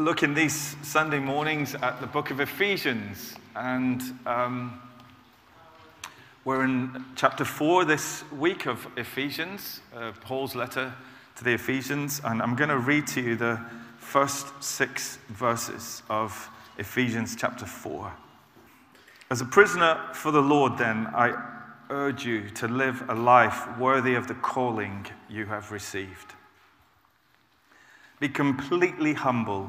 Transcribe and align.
looking 0.00 0.32
these 0.32 0.76
Sunday 0.82 1.18
mornings 1.18 1.74
at 1.74 2.00
the 2.00 2.06
book 2.06 2.30
of 2.30 2.40
Ephesians, 2.40 3.34
and 3.54 4.02
um, 4.24 4.80
we're 6.46 6.64
in 6.64 7.04
chapter 7.16 7.44
4 7.44 7.84
this 7.84 8.24
week 8.32 8.66
of 8.66 8.88
Ephesians, 8.96 9.82
uh, 9.94 10.12
Paul's 10.22 10.54
letter 10.54 10.94
to 11.36 11.44
the 11.44 11.52
Ephesians, 11.52 12.22
and 12.24 12.40
I'm 12.40 12.56
going 12.56 12.70
to 12.70 12.78
read 12.78 13.06
to 13.08 13.20
you 13.20 13.36
the 13.36 13.60
first 13.98 14.46
six 14.64 15.18
verses 15.28 16.02
of 16.08 16.48
Ephesians 16.78 17.36
chapter 17.38 17.66
4. 17.66 18.10
As 19.30 19.42
a 19.42 19.44
prisoner 19.44 20.00
for 20.14 20.32
the 20.32 20.40
Lord, 20.40 20.78
then, 20.78 21.08
I 21.08 21.34
urge 21.90 22.24
you 22.24 22.48
to 22.50 22.68
live 22.68 23.04
a 23.10 23.14
life 23.14 23.78
worthy 23.78 24.14
of 24.14 24.28
the 24.28 24.34
calling 24.34 25.06
you 25.28 25.44
have 25.44 25.70
received. 25.70 26.32
Be 28.18 28.30
completely 28.30 29.12
humble 29.12 29.68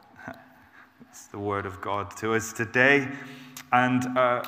It's 1.11 1.27
the 1.27 1.39
word 1.39 1.65
of 1.65 1.81
God 1.81 2.15
to 2.17 2.35
us 2.35 2.53
today. 2.53 3.05
And 3.73 4.17
uh, 4.17 4.43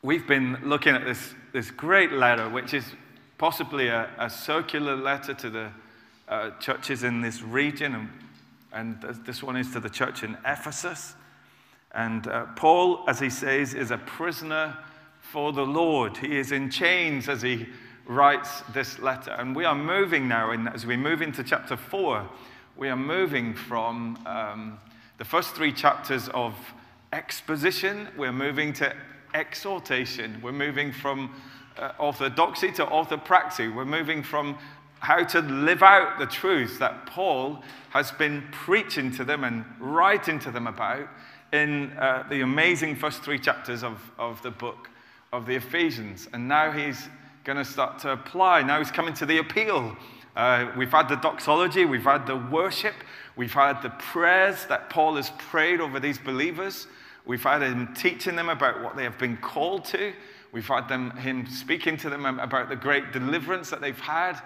we've 0.00 0.28
been 0.28 0.56
looking 0.62 0.94
at 0.94 1.04
this, 1.04 1.34
this 1.52 1.72
great 1.72 2.12
letter, 2.12 2.48
which 2.48 2.72
is 2.72 2.84
possibly 3.36 3.88
a, 3.88 4.08
a 4.20 4.30
circular 4.30 4.94
letter 4.94 5.34
to 5.34 5.50
the 5.50 5.72
uh, 6.28 6.50
churches 6.60 7.02
in 7.02 7.20
this 7.20 7.42
region. 7.42 8.08
And, 8.72 9.02
and, 9.02 9.26
this 9.26 9.42
one 9.42 9.56
is 9.56 9.72
to 9.72 9.80
the 9.80 9.90
church 9.90 10.22
in 10.22 10.36
Ephesus. 10.46 11.16
And 11.90 12.28
uh, 12.28 12.46
Paul, 12.54 13.02
as 13.08 13.18
he 13.18 13.28
says, 13.28 13.74
is 13.74 13.90
a 13.90 13.98
prisoner 13.98 14.78
for 15.20 15.52
the 15.52 15.66
Lord. 15.66 16.16
He 16.16 16.36
is 16.36 16.52
in 16.52 16.70
chains 16.70 17.28
as 17.28 17.42
he 17.42 17.66
writes 18.06 18.62
this 18.72 19.00
letter. 19.00 19.32
And 19.32 19.56
we 19.56 19.64
are 19.64 19.74
moving 19.74 20.28
now, 20.28 20.52
in, 20.52 20.68
as 20.68 20.86
we 20.86 20.96
move 20.96 21.22
into 21.22 21.42
chapter 21.42 21.76
4, 21.76 22.28
we 22.76 22.88
are 22.88 22.96
moving 22.96 23.52
from 23.52 24.16
um, 24.26 24.78
the 25.22 25.28
first 25.28 25.54
three 25.54 25.70
chapters 25.70 26.28
of 26.30 26.52
exposition, 27.12 28.08
we're 28.16 28.32
moving 28.32 28.72
to 28.72 28.92
exhortation, 29.34 30.36
we're 30.42 30.50
moving 30.50 30.90
from 30.90 31.32
uh, 31.78 31.92
orthodoxy 32.00 32.72
to 32.72 32.84
orthopraxy, 32.84 33.72
we're 33.72 33.84
moving 33.84 34.20
from 34.20 34.58
how 34.98 35.22
to 35.22 35.38
live 35.42 35.80
out 35.80 36.18
the 36.18 36.26
truths 36.26 36.76
that 36.78 37.06
Paul 37.06 37.62
has 37.90 38.10
been 38.10 38.42
preaching 38.50 39.12
to 39.12 39.22
them 39.22 39.44
and 39.44 39.64
writing 39.78 40.40
to 40.40 40.50
them 40.50 40.66
about 40.66 41.08
in 41.52 41.92
uh, 41.92 42.24
the 42.28 42.40
amazing 42.40 42.96
first 42.96 43.22
three 43.22 43.38
chapters 43.38 43.84
of, 43.84 44.10
of 44.18 44.42
the 44.42 44.50
book 44.50 44.90
of 45.32 45.46
the 45.46 45.54
Ephesians. 45.54 46.28
And 46.32 46.48
now 46.48 46.72
he's 46.72 47.08
going 47.44 47.58
to 47.58 47.64
start 47.64 48.00
to 48.00 48.10
apply. 48.10 48.62
Now 48.62 48.78
he's 48.78 48.90
coming 48.90 49.14
to 49.14 49.26
the 49.26 49.38
appeal 49.38 49.96
uh, 50.34 50.72
we've 50.76 50.90
had 50.90 51.08
the 51.08 51.16
doxology, 51.16 51.84
we've 51.84 52.04
had 52.04 52.26
the 52.26 52.36
worship, 52.36 52.94
we've 53.36 53.52
had 53.52 53.82
the 53.82 53.90
prayers 53.90 54.66
that 54.66 54.90
Paul 54.90 55.16
has 55.16 55.30
prayed 55.30 55.80
over 55.80 56.00
these 56.00 56.18
believers. 56.18 56.86
We've 57.24 57.42
had 57.42 57.62
him 57.62 57.94
teaching 57.94 58.36
them 58.36 58.48
about 58.48 58.82
what 58.82 58.96
they 58.96 59.04
have 59.04 59.18
been 59.18 59.36
called 59.36 59.84
to. 59.86 60.12
We've 60.52 60.66
had 60.66 60.88
them, 60.88 61.12
him 61.12 61.46
speaking 61.46 61.96
to 61.98 62.10
them 62.10 62.26
about 62.26 62.68
the 62.68 62.76
great 62.76 63.12
deliverance 63.12 63.70
that 63.70 63.80
they've 63.80 63.98
had 63.98 64.40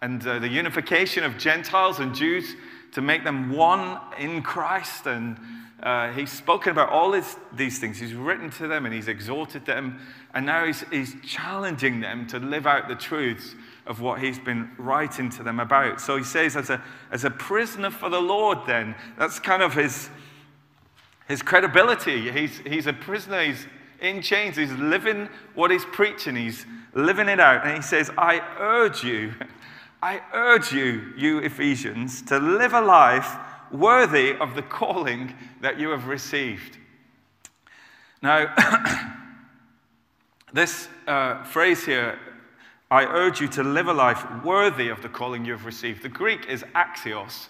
and 0.00 0.26
uh, 0.26 0.40
the 0.40 0.48
unification 0.48 1.22
of 1.22 1.38
Gentiles 1.38 2.00
and 2.00 2.14
Jews 2.14 2.56
to 2.92 3.00
make 3.00 3.22
them 3.24 3.52
one 3.52 4.00
in 4.18 4.42
Christ. 4.42 5.06
And 5.06 5.38
uh, 5.82 6.12
he's 6.12 6.30
spoken 6.30 6.70
about 6.70 6.90
all 6.90 7.12
his, 7.12 7.36
these 7.52 7.80
things. 7.80 7.98
He's 7.98 8.14
written 8.14 8.50
to 8.50 8.68
them 8.68 8.86
and 8.86 8.94
he's 8.94 9.08
exhorted 9.08 9.66
them. 9.66 9.98
And 10.32 10.46
now 10.46 10.64
he's, 10.64 10.84
he's 10.90 11.16
challenging 11.26 12.00
them 12.00 12.26
to 12.28 12.38
live 12.38 12.66
out 12.66 12.86
the 12.86 12.94
truths 12.94 13.56
of 13.86 14.00
what 14.00 14.20
he's 14.20 14.38
been 14.38 14.70
writing 14.78 15.28
to 15.30 15.42
them 15.42 15.58
about. 15.58 16.00
So 16.00 16.16
he 16.16 16.22
says, 16.22 16.54
as 16.54 16.70
a, 16.70 16.80
as 17.10 17.24
a 17.24 17.30
prisoner 17.30 17.90
for 17.90 18.08
the 18.08 18.20
Lord, 18.20 18.58
then, 18.64 18.94
that's 19.18 19.40
kind 19.40 19.60
of 19.60 19.74
his, 19.74 20.08
his 21.26 21.42
credibility. 21.42 22.30
He's, 22.30 22.58
he's 22.58 22.86
a 22.86 22.92
prisoner, 22.92 23.42
he's 23.42 23.66
in 24.00 24.22
chains, 24.22 24.56
he's 24.56 24.72
living 24.72 25.28
what 25.54 25.72
he's 25.72 25.84
preaching, 25.86 26.36
he's 26.36 26.64
living 26.94 27.28
it 27.28 27.40
out. 27.40 27.66
And 27.66 27.74
he 27.74 27.82
says, 27.82 28.08
I 28.16 28.40
urge 28.60 29.02
you, 29.02 29.34
I 30.02 30.20
urge 30.32 30.72
you, 30.72 31.12
you 31.16 31.38
Ephesians, 31.38 32.22
to 32.22 32.38
live 32.38 32.72
a 32.72 32.80
life 32.80 33.36
worthy 33.72 34.36
of 34.36 34.54
the 34.54 34.62
calling 34.62 35.34
that 35.60 35.78
you 35.78 35.90
have 35.90 36.06
received. 36.06 36.78
Now, 38.22 38.54
this 40.52 40.88
uh, 41.06 41.42
phrase 41.44 41.84
here 41.84 42.18
I 42.90 43.04
urge 43.04 43.40
you 43.40 43.48
to 43.48 43.62
live 43.62 43.88
a 43.88 43.92
life 43.94 44.22
worthy 44.44 44.88
of 44.88 45.00
the 45.00 45.08
calling 45.08 45.46
you 45.46 45.52
have 45.52 45.64
received. 45.64 46.02
The 46.02 46.10
Greek 46.10 46.46
is 46.46 46.62
axios 46.74 47.48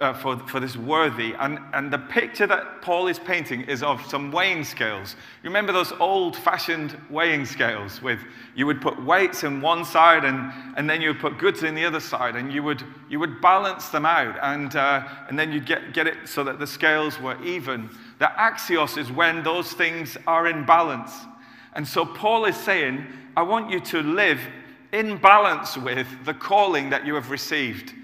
uh, 0.00 0.12
for, 0.12 0.38
for 0.46 0.60
this 0.60 0.76
worthy. 0.76 1.32
And, 1.38 1.58
and 1.72 1.90
the 1.90 1.98
picture 1.98 2.46
that 2.46 2.82
Paul 2.82 3.08
is 3.08 3.18
painting 3.18 3.62
is 3.62 3.82
of 3.82 4.04
some 4.06 4.30
weighing 4.30 4.62
scales. 4.62 5.16
You 5.42 5.48
remember 5.48 5.72
those 5.72 5.92
old 5.92 6.36
fashioned 6.36 6.98
weighing 7.08 7.46
scales 7.46 8.02
with 8.02 8.20
you 8.54 8.66
would 8.66 8.80
put 8.80 9.02
weights 9.02 9.44
in 9.44 9.60
one 9.60 9.84
side 9.84 10.24
and, 10.24 10.52
and 10.76 10.88
then 10.88 11.00
you 11.00 11.08
would 11.08 11.20
put 11.20 11.38
goods 11.38 11.62
in 11.62 11.74
the 11.74 11.84
other 11.84 12.00
side 12.00 12.36
and 12.36 12.52
you 12.52 12.62
would, 12.62 12.82
you 13.08 13.18
would 13.18 13.40
balance 13.40 13.88
them 13.88 14.04
out 14.04 14.36
and, 14.42 14.76
uh, 14.76 15.08
and 15.28 15.38
then 15.38 15.50
you'd 15.50 15.66
get, 15.66 15.94
get 15.94 16.06
it 16.06 16.16
so 16.26 16.44
that 16.44 16.58
the 16.58 16.66
scales 16.66 17.18
were 17.18 17.42
even. 17.42 17.88
The 18.18 18.26
axios 18.38 18.98
is 18.98 19.10
when 19.10 19.42
those 19.42 19.72
things 19.72 20.18
are 20.26 20.46
in 20.46 20.66
balance. 20.66 21.12
And 21.72 21.86
so 21.86 22.04
Paul 22.04 22.44
is 22.44 22.56
saying, 22.56 23.06
I 23.36 23.42
want 23.42 23.70
you 23.70 23.80
to 23.80 24.02
live 24.02 24.40
in 24.92 25.16
balance 25.18 25.76
with 25.76 26.06
the 26.24 26.34
calling 26.34 26.90
that 26.90 27.06
you 27.06 27.14
have 27.14 27.30
received. 27.30 27.94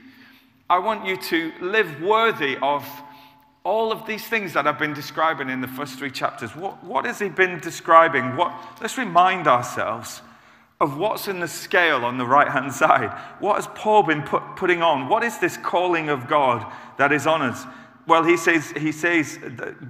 I 0.72 0.78
want 0.78 1.04
you 1.04 1.18
to 1.18 1.52
live 1.60 2.00
worthy 2.00 2.56
of 2.62 2.88
all 3.62 3.92
of 3.92 4.06
these 4.06 4.26
things 4.26 4.54
that 4.54 4.66
I've 4.66 4.78
been 4.78 4.94
describing 4.94 5.50
in 5.50 5.60
the 5.60 5.68
first 5.68 5.98
three 5.98 6.10
chapters. 6.10 6.56
What, 6.56 6.82
what 6.82 7.04
has 7.04 7.18
he 7.18 7.28
been 7.28 7.60
describing? 7.60 8.36
What, 8.38 8.54
let's 8.80 8.96
remind 8.96 9.46
ourselves 9.46 10.22
of 10.80 10.96
what's 10.96 11.28
in 11.28 11.40
the 11.40 11.46
scale 11.46 12.06
on 12.06 12.16
the 12.16 12.24
right 12.24 12.48
hand 12.48 12.72
side. 12.72 13.10
What 13.38 13.56
has 13.56 13.66
Paul 13.74 14.02
been 14.04 14.22
put, 14.22 14.42
putting 14.56 14.80
on? 14.80 15.10
What 15.10 15.22
is 15.22 15.36
this 15.36 15.58
calling 15.58 16.08
of 16.08 16.26
God 16.26 16.64
that 16.96 17.12
is 17.12 17.26
on 17.26 17.42
us? 17.42 17.66
Well, 18.06 18.24
he 18.24 18.38
says, 18.38 18.70
he 18.70 18.92
says 18.92 19.38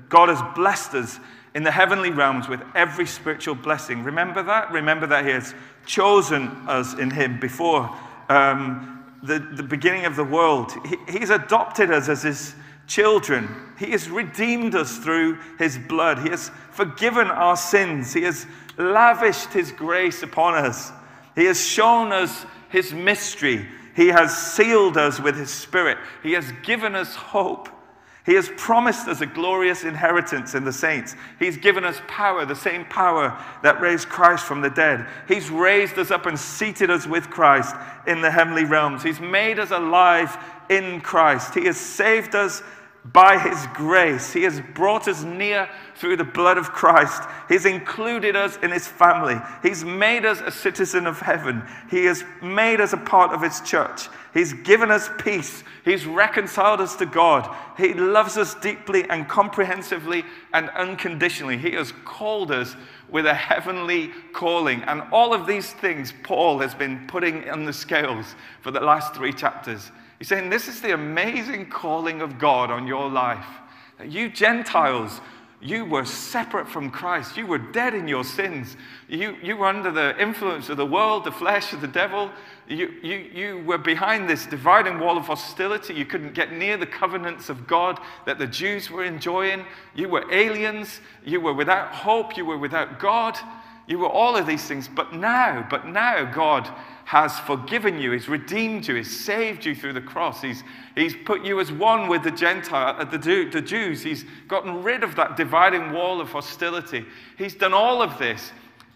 God 0.09 0.31
has 0.31 0.43
blessed 0.57 0.95
us 0.95 1.21
in 1.55 1.63
the 1.63 1.71
heavenly 1.71 2.11
realms 2.11 2.49
with 2.49 2.61
every 2.75 3.07
spiritual 3.07 3.55
blessing. 3.55 4.03
Remember 4.03 4.43
that? 4.43 4.73
Remember 4.73 5.07
that 5.07 5.25
He 5.27 5.31
has 5.31 5.55
chosen 5.87 6.49
us 6.67 6.95
in 6.95 7.09
Him 7.09 7.39
before 7.39 7.89
um, 8.29 9.02
the, 9.23 9.39
the 9.39 9.63
beginning 9.63 10.05
of 10.05 10.17
the 10.17 10.25
world. 10.25 10.73
He, 10.87 11.19
he's 11.19 11.31
adopted 11.31 11.91
us 11.91 12.09
as 12.09 12.23
His 12.23 12.55
children. 12.87 13.49
He 13.79 13.93
has 13.93 14.09
redeemed 14.09 14.75
us 14.75 14.99
through 14.99 15.39
His 15.59 15.79
blood. 15.79 16.19
He 16.19 16.31
has 16.31 16.51
forgiven 16.71 17.29
our 17.29 17.57
sins. 17.57 18.13
He 18.13 18.23
has 18.23 18.47
lavished 18.77 19.53
His 19.53 19.73
grace 19.73 20.23
upon 20.23 20.55
us. 20.55 20.93
He 21.35 21.45
has 21.47 21.61
shown 21.61 22.13
us 22.13 22.45
His 22.69 22.93
mystery. 22.93 23.67
He 23.95 24.09
has 24.09 24.37
sealed 24.37 24.97
us 24.97 25.21
with 25.21 25.37
His 25.37 25.51
Spirit. 25.51 25.99
He 26.23 26.33
has 26.33 26.53
given 26.63 26.95
us 26.95 27.15
hope. 27.15 27.69
He 28.25 28.35
has 28.35 28.49
promised 28.57 29.09
us 29.09 29.21
a 29.21 29.27
glorious 29.27 29.83
inheritance 29.83 30.55
in 30.55 30.65
the 30.65 30.73
saints. 30.73 31.17
He's 31.41 31.57
given 31.57 31.85
us 31.85 32.01
power, 32.07 32.45
the 32.45 32.55
same 32.55 32.85
power 32.85 33.37
that 33.65 33.81
raised 33.81 34.09
Christ 34.09 34.45
from 34.45 34.61
the 34.61 34.71
dead. 34.71 35.07
He's 35.27 35.51
raised 35.51 35.99
us 35.99 36.13
up 36.13 36.27
and 36.27 36.39
seated 36.39 36.89
us 36.89 37.05
with 37.05 37.31
Christ 37.31 37.75
in 38.07 38.21
the 38.21 38.31
heavenly 38.31 38.65
realms. 38.65 39.03
He's 39.03 39.19
made 39.19 39.59
us 39.59 39.73
alive 39.73 40.37
in 40.69 41.01
Christ. 41.01 41.55
He 41.55 41.65
has 41.65 41.77
saved 41.77 42.37
us 42.37 42.63
by 43.05 43.37
his 43.37 43.67
grace. 43.75 44.33
He 44.33 44.45
has 44.45 44.61
brought 44.75 45.09
us 45.09 45.25
near 45.25 45.69
through 45.97 46.17
the 46.17 46.25
blood 46.25 46.57
of 46.57 46.71
Christ. 46.71 47.23
He's 47.49 47.67
included 47.67 48.37
us 48.37 48.57
in 48.63 48.71
his 48.71 48.87
family. 48.87 49.37
He's 49.63 49.85
made 49.85 50.25
us 50.25 50.41
a 50.41 50.53
citizen 50.53 51.07
of 51.07 51.19
heaven. 51.19 51.65
He 51.91 52.05
has 52.05 52.25
made 52.41 52.81
us 52.81 52.93
a 52.93 52.97
part 52.99 53.33
of 53.33 53.43
his 53.43 53.61
church. 53.63 54.09
He's 54.33 54.53
given 54.53 54.91
us 54.91 55.11
peace. 55.19 55.65
He's 55.85 56.07
reconciled 56.07 56.81
us 56.81 56.95
to 56.97 57.07
God. 57.07 57.55
He 57.77 57.93
loves 57.93 58.39
us 58.39 58.55
deeply 58.55 59.05
and 59.11 59.29
comprehensively 59.29 60.25
and 60.53 60.71
unconditionally. 60.71 61.59
He 61.59 61.73
has 61.73 61.93
called 62.05 62.53
us 62.53 62.77
with 63.11 63.27
a 63.27 63.35
heavenly 63.35 64.11
calling. 64.33 64.83
And 64.85 65.03
all 65.13 65.35
of 65.35 65.47
these 65.47 65.73
things 65.73 66.15
Paul 66.23 66.61
has 66.61 66.75
been 66.75 67.07
putting 67.09 67.51
on 67.51 67.65
the 67.65 67.73
scales 67.73 68.37
for 68.61 68.71
the 68.71 68.81
last 68.81 69.15
three 69.15 69.33
chapters. 69.33 69.91
He's 70.23 70.29
saying, 70.29 70.51
This 70.51 70.69
is 70.69 70.81
the 70.81 70.95
amazing 70.95 71.69
calling 71.69 72.21
of 72.21 72.39
God 72.39 72.71
on 72.71 72.87
your 72.87 73.11
life. 73.11 73.45
You 74.07 74.29
Gentiles, 74.29 75.21
you 75.61 75.85
were 75.85 76.05
separate 76.05 76.69
from 76.69 76.93
Christ. 76.93 77.37
You 77.37 77.45
were 77.45 77.59
dead 77.59 77.93
in 77.93 78.07
your 78.07 78.23
sins. 78.23 78.77
You, 79.09 79.37
you 79.43 79.57
were 79.57 79.67
under 79.67 79.91
the 79.91 80.17
influence 80.23 80.69
of 80.69 80.77
the 80.77 80.87
world, 80.87 81.25
the 81.25 81.33
flesh, 81.33 81.73
of 81.73 81.81
the 81.81 81.89
devil. 81.89 82.31
You, 82.69 82.95
you, 83.03 83.17
you 83.17 83.65
were 83.65 83.79
behind 83.79 84.31
this 84.31 84.47
dividing 84.47 85.01
wall 85.01 85.19
of 85.19 85.27
hostility. 85.27 85.95
You 85.95 86.05
couldn't 86.05 86.35
get 86.35 86.53
near 86.53 86.77
the 86.77 86.87
covenants 86.87 87.49
of 87.49 87.67
God 87.67 87.99
that 88.25 88.39
the 88.39 88.47
Jews 88.47 88.93
were 88.93 89.03
enjoying. 89.03 89.65
You 89.93 90.09
were 90.09 90.33
aliens. 90.33 91.01
You 91.25 91.41
were 91.41 91.53
without 91.53 91.93
hope. 91.93 92.37
You 92.37 92.45
were 92.45 92.59
without 92.59 93.01
God. 93.01 93.37
You 93.89 93.99
were 93.99 94.09
all 94.09 94.37
of 94.37 94.47
these 94.47 94.63
things. 94.69 94.87
But 94.87 95.13
now, 95.13 95.67
but 95.69 95.89
now, 95.89 96.33
God 96.33 96.73
has 97.05 97.39
forgiven 97.41 97.99
you, 97.99 98.13
He's 98.13 98.29
redeemed 98.29 98.87
you, 98.87 98.95
He's 98.95 99.25
saved 99.25 99.65
you 99.65 99.75
through 99.75 99.93
the 99.93 100.01
cross. 100.01 100.41
He's, 100.41 100.63
he's 100.95 101.15
put 101.25 101.45
you 101.45 101.61
as 101.61 101.71
one 101.73 102.09
with 102.09 102.23
the 102.23 102.31
Gentile, 102.31 102.97
uh, 102.99 103.05
the, 103.05 103.19
the 103.53 103.61
Jews. 103.61 104.03
He's 104.03 104.25
gotten 104.49 104.83
rid 104.83 105.03
of 105.03 105.17
that 105.17 105.37
dividing 105.37 105.93
wall 105.93 106.21
of 106.21 106.31
hostility. 106.31 107.05
He's 107.37 107.55
done 107.55 107.73
all 107.73 108.03
of 108.03 108.19
this. 108.19 108.53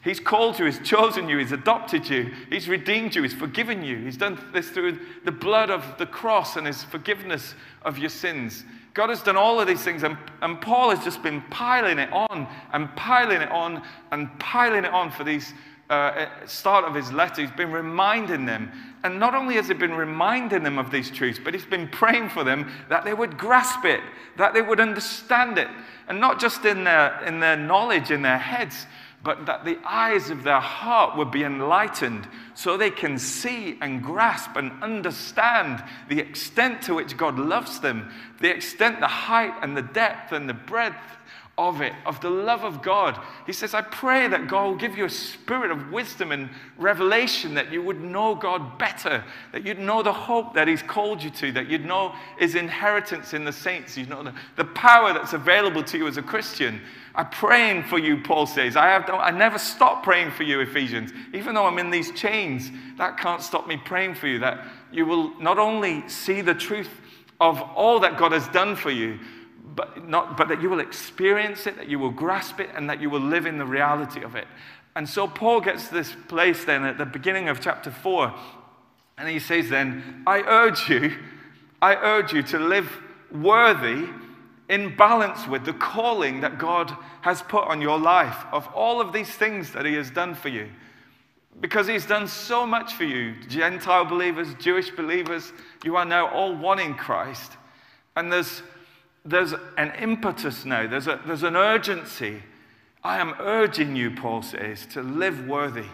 He's 0.06 0.20
called 0.20 0.56
you, 0.58 0.67
He's 0.67 0.79
chosen 0.79 1.29
you, 1.29 1.38
He's 1.38 1.50
adopted 1.50 2.08
you, 2.08 2.32
He's 2.49 2.69
redeemed 2.69 3.17
you, 3.17 3.25
He's 3.25 3.35
forgiven 3.35 3.82
you. 3.82 3.99
He's 3.99 4.17
done 4.17 4.38
this 4.53 4.70
through 4.70 5.00
the 5.25 5.32
blood 5.32 5.69
of 5.69 5.99
the 5.99 6.06
cross 6.06 6.56
and 6.56 6.64
His 6.64 6.85
forgiveness 6.85 7.56
of 7.82 7.99
your 7.99 8.08
sins. 8.08 8.64
God 8.94 9.11
has 9.11 9.20
done 9.20 9.37
all 9.37 9.61
of 9.61 9.67
these 9.67 9.82
things, 9.82 10.05
and, 10.05 10.17
and 10.43 10.61
Paul 10.61 10.91
has 10.91 11.03
just 11.05 11.25
been 11.25 11.43
piling 11.50 11.99
it 11.99 12.11
on 12.12 12.47
and 12.73 12.88
piling 12.94 13.43
it 13.43 13.50
on 13.50 13.82
and 14.12 14.31
piling 14.38 14.85
it 14.85 14.93
on 14.93 15.11
for 15.11 15.25
these 15.25 15.53
uh, 15.88 16.26
start 16.46 16.84
of 16.84 16.94
his 16.94 17.12
letter, 17.12 17.42
he's 17.42 17.50
been 17.52 17.70
reminding 17.70 18.44
them. 18.44 18.72
And 19.04 19.20
not 19.20 19.34
only 19.34 19.54
has 19.54 19.68
he 19.68 19.74
been 19.74 19.94
reminding 19.94 20.64
them 20.64 20.78
of 20.78 20.90
these 20.90 21.10
truths, 21.10 21.38
but 21.42 21.54
he's 21.54 21.64
been 21.64 21.88
praying 21.88 22.30
for 22.30 22.42
them 22.42 22.70
that 22.88 23.04
they 23.04 23.14
would 23.14 23.38
grasp 23.38 23.84
it, 23.84 24.00
that 24.36 24.52
they 24.52 24.62
would 24.62 24.80
understand 24.80 25.58
it. 25.58 25.68
And 26.08 26.20
not 26.20 26.40
just 26.40 26.64
in 26.64 26.84
their, 26.84 27.22
in 27.24 27.38
their 27.38 27.56
knowledge, 27.56 28.10
in 28.10 28.22
their 28.22 28.38
heads, 28.38 28.86
but 29.22 29.46
that 29.46 29.64
the 29.64 29.78
eyes 29.84 30.30
of 30.30 30.44
their 30.44 30.60
heart 30.60 31.16
would 31.16 31.30
be 31.30 31.42
enlightened 31.42 32.28
so 32.54 32.76
they 32.76 32.90
can 32.90 33.18
see 33.18 33.76
and 33.80 34.02
grasp 34.02 34.56
and 34.56 34.70
understand 34.82 35.82
the 36.08 36.18
extent 36.20 36.82
to 36.82 36.94
which 36.94 37.16
God 37.16 37.38
loves 37.38 37.80
them, 37.80 38.12
the 38.40 38.50
extent, 38.50 39.00
the 39.00 39.06
height, 39.06 39.54
and 39.62 39.76
the 39.76 39.82
depth, 39.82 40.32
and 40.32 40.48
the 40.48 40.54
breadth 40.54 41.15
of 41.58 41.81
it, 41.81 41.94
of 42.05 42.20
the 42.20 42.29
love 42.29 42.64
of 42.64 42.82
God. 42.82 43.19
He 43.47 43.53
says, 43.53 43.73
I 43.73 43.81
pray 43.81 44.29
that 44.29 44.47
God 44.47 44.67
will 44.67 44.76
give 44.76 44.97
you 44.97 45.06
a 45.06 45.11
spirit 45.11 45.70
of 45.70 45.91
wisdom 45.91 46.31
and 46.31 46.50
revelation, 46.76 47.55
that 47.55 47.73
you 47.73 47.82
would 47.82 48.03
know 48.03 48.35
God 48.35 48.79
better, 48.79 49.25
that 49.53 49.64
you'd 49.64 49.79
know 49.79 50.03
the 50.03 50.12
hope 50.12 50.53
that 50.55 50.69
He's 50.69 50.82
called 50.82 51.23
you 51.23 51.31
to, 51.31 51.53
that 51.53 51.69
you'd 51.69 51.87
know 51.87 52.14
His 52.38 52.56
inheritance 52.56 53.32
in 53.32 53.44
the 53.44 53.53
saints, 53.53 53.97
you 53.97 54.05
know 54.05 54.23
the, 54.23 54.35
the 54.56 54.64
power 54.64 55.14
that's 55.14 55.32
available 55.32 55.82
to 55.85 55.97
you 55.97 56.06
as 56.06 56.19
a 56.19 56.23
Christian. 56.23 56.79
I'm 57.14 57.31
praying 57.31 57.85
for 57.85 57.99
you, 57.99 58.19
Paul 58.19 58.44
says. 58.44 58.76
I, 58.76 58.88
have, 58.88 59.08
I 59.08 59.31
never 59.31 59.58
stop 59.58 60.03
praying 60.03 60.32
for 60.32 60.43
you, 60.43 60.61
Ephesians. 60.61 61.12
Even 61.32 61.55
though 61.55 61.64
I'm 61.64 61.79
in 61.79 61.91
these 61.91 62.12
chains, 62.12 62.70
that 62.99 63.17
can't 63.17 63.41
stop 63.41 63.67
me 63.67 63.79
praying 63.79 64.17
for 64.17 64.26
you, 64.26 64.38
that 64.41 64.67
you 64.93 65.06
will 65.06 65.41
not 65.41 65.58
only 65.58 66.06
see 66.11 66.43
the 66.43 66.55
truth 66.55 66.91
of 67.41 67.62
all 67.75 68.00
that 68.00 68.19
God 68.19 68.32
has 68.32 68.47
done 68.49 68.76
for 68.76 68.91
you, 68.91 69.19
but, 69.76 70.08
not, 70.08 70.37
but 70.37 70.49
that 70.49 70.61
you 70.61 70.69
will 70.69 70.81
experience 70.81 71.67
it, 71.67 71.76
that 71.76 71.88
you 71.88 71.99
will 71.99 72.11
grasp 72.11 72.58
it, 72.58 72.70
and 72.75 72.88
that 72.90 73.00
you 73.00 73.11
will 73.11 73.20
live 73.20 73.46
in 73.46 73.58
the 73.58 73.67
reality 73.67 74.23
of 74.23 74.34
it. 74.34 74.46
And 74.96 75.08
so 75.08 75.28
Paul 75.28 75.61
gets 75.61 75.88
this 75.88 76.14
place 76.26 76.64
then 76.64 76.84
at 76.84 76.99
the 76.99 77.05
beginning 77.05 77.49
of 77.49 77.61
chapter 77.61 77.90
4, 77.90 78.34
and 79.19 79.28
he 79.28 79.38
says, 79.38 79.69
Then, 79.69 80.23
I 80.26 80.40
urge 80.40 80.88
you, 80.88 81.14
I 81.81 81.94
urge 81.94 82.32
you 82.32 82.43
to 82.44 82.58
live 82.58 82.90
worthy 83.31 84.08
in 84.69 84.96
balance 84.96 85.46
with 85.46 85.64
the 85.64 85.73
calling 85.73 86.40
that 86.40 86.58
God 86.58 86.96
has 87.20 87.43
put 87.43 87.64
on 87.69 87.81
your 87.81 87.99
life 87.99 88.44
of 88.52 88.67
all 88.69 89.00
of 89.00 89.12
these 89.12 89.31
things 89.31 89.72
that 89.72 89.87
He 89.87 89.94
has 89.94 90.11
done 90.11 90.34
for 90.34 90.49
you. 90.49 90.69
Because 91.61 91.87
He's 91.87 92.06
done 92.06 92.26
so 92.26 92.67
much 92.67 92.94
for 92.94 93.05
you, 93.05 93.34
Gentile 93.49 94.05
believers, 94.05 94.49
Jewish 94.58 94.90
believers, 94.90 95.52
you 95.84 95.96
are 95.96 96.05
now 96.05 96.29
all 96.29 96.56
one 96.56 96.79
in 96.79 96.94
Christ. 96.94 97.52
And 98.17 98.32
there's 98.32 98.62
there's 99.26 99.52
an 99.76 99.93
impetus 99.99 100.64
now, 100.64 100.87
there's, 100.87 101.08
a, 101.08 101.20
there's 101.26 101.43
an 101.43 101.56
urgency. 101.56 102.43
I 103.02 103.19
am 103.19 103.34
urging 103.40 103.94
you, 103.94 104.12
Paul 104.12 104.43
says, 104.43 104.87
to 104.87 105.02
live 105.02 105.46
worthy. 105.46 105.87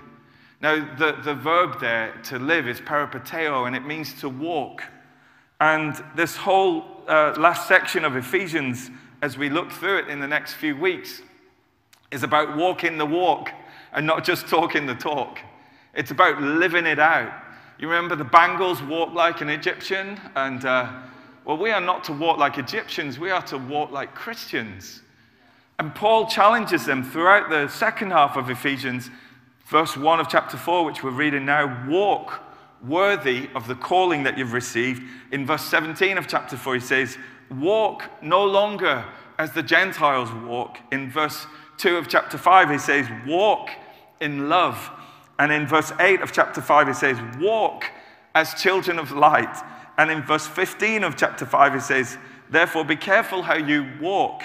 Now, 0.61 0.76
the, 0.96 1.17
the 1.25 1.34
verb 1.34 1.81
there, 1.81 2.14
to 2.25 2.38
live, 2.38 2.69
is 2.69 2.81
peripateo, 2.81 3.67
and 3.67 3.75
it 3.75 3.84
means 3.84 4.14
to 4.20 4.29
walk. 4.29 4.84
And 5.61 6.02
this 6.14 6.37
whole 6.37 7.02
uh, 7.08 7.34
last 7.37 7.67
section 7.67 8.05
of 8.05 8.17
Ephesians, 8.17 8.90
as 9.23 9.37
we 9.37 9.50
look 9.50 9.73
through 9.73 9.99
it 9.99 10.08
in 10.08 10.20
the 10.20 10.28
next 10.28 10.55
few 10.55 10.76
weeks, 10.76 11.23
is 12.11 12.23
about 12.23 12.56
walking 12.56 12.99
the 12.99 13.06
walk 13.06 13.50
and 13.93 14.06
not 14.06 14.25
just 14.25 14.46
talking 14.46 14.87
the 14.87 14.94
talk. 14.94 15.38
It's 15.94 16.11
about 16.11 16.40
living 16.40 16.87
it 16.87 16.99
out. 16.99 17.32
You 17.78 17.88
remember 17.88 18.14
the 18.14 18.25
Bangles 18.25 18.82
walk 18.82 19.12
like 19.12 19.40
an 19.40 19.49
Egyptian, 19.49 20.20
and 20.37 20.64
uh, 20.64 20.93
well, 21.44 21.56
we 21.56 21.70
are 21.70 21.80
not 21.80 22.04
to 22.04 22.12
walk 22.12 22.38
like 22.38 22.58
Egyptians, 22.58 23.18
we 23.18 23.30
are 23.30 23.42
to 23.42 23.58
walk 23.58 23.90
like 23.90 24.14
Christians. 24.14 25.02
And 25.78 25.94
Paul 25.94 26.26
challenges 26.26 26.86
them 26.86 27.02
throughout 27.02 27.50
the 27.50 27.68
second 27.68 28.12
half 28.12 28.36
of 28.36 28.50
Ephesians, 28.50 29.10
verse 29.66 29.96
1 29.96 30.20
of 30.20 30.28
chapter 30.28 30.56
4, 30.56 30.84
which 30.84 31.02
we're 31.02 31.10
reading 31.10 31.44
now 31.44 31.88
walk 31.88 32.40
worthy 32.86 33.48
of 33.54 33.66
the 33.66 33.74
calling 33.74 34.22
that 34.24 34.36
you've 34.36 34.52
received. 34.52 35.02
In 35.32 35.46
verse 35.46 35.64
17 35.64 36.18
of 36.18 36.26
chapter 36.26 36.56
4, 36.56 36.74
he 36.74 36.80
says, 36.80 37.16
Walk 37.50 38.04
no 38.22 38.44
longer 38.44 39.04
as 39.38 39.52
the 39.52 39.62
Gentiles 39.62 40.30
walk. 40.46 40.78
In 40.90 41.10
verse 41.10 41.46
2 41.78 41.96
of 41.96 42.08
chapter 42.08 42.38
5, 42.38 42.70
he 42.70 42.78
says, 42.78 43.06
Walk 43.26 43.70
in 44.20 44.48
love. 44.48 44.90
And 45.38 45.50
in 45.50 45.66
verse 45.66 45.92
8 45.98 46.20
of 46.20 46.32
chapter 46.32 46.60
5, 46.60 46.88
he 46.88 46.94
says, 46.94 47.18
Walk 47.40 47.84
as 48.34 48.54
children 48.54 48.98
of 48.98 49.12
light. 49.12 49.56
And 49.98 50.10
in 50.10 50.22
verse 50.22 50.46
15 50.46 51.04
of 51.04 51.16
chapter 51.16 51.46
5, 51.46 51.74
it 51.74 51.82
says, 51.82 52.16
Therefore, 52.50 52.84
be 52.84 52.96
careful 52.96 53.42
how 53.42 53.56
you 53.56 53.88
walk, 54.00 54.42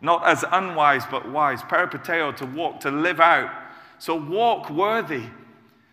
not 0.00 0.26
as 0.26 0.44
unwise, 0.50 1.04
but 1.10 1.30
wise. 1.30 1.62
Peripateo, 1.62 2.36
to 2.36 2.46
walk, 2.46 2.80
to 2.80 2.90
live 2.90 3.20
out. 3.20 3.50
So 3.98 4.14
walk 4.14 4.70
worthy. 4.70 5.24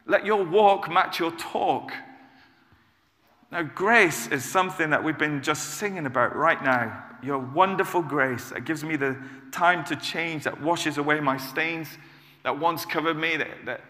Let 0.05 0.25
your 0.25 0.43
walk 0.43 0.89
match 0.89 1.19
your 1.19 1.31
talk. 1.31 1.91
Now, 3.51 3.63
grace 3.63 4.27
is 4.27 4.43
something 4.43 4.89
that 4.89 5.03
we've 5.03 5.17
been 5.17 5.41
just 5.41 5.75
singing 5.75 6.05
about 6.05 6.35
right 6.35 6.61
now. 6.63 7.03
Your 7.23 7.39
wonderful 7.39 8.01
grace 8.01 8.49
that 8.49 8.65
gives 8.65 8.83
me 8.83 8.95
the 8.95 9.17
time 9.51 9.83
to 9.85 9.95
change, 9.95 10.43
that 10.43 10.61
washes 10.61 10.97
away 10.97 11.19
my 11.19 11.37
stains, 11.37 11.87
that 12.43 12.57
once 12.57 12.85
covered 12.85 13.17
me, 13.17 13.37
that, 13.37 13.65
that, 13.65 13.81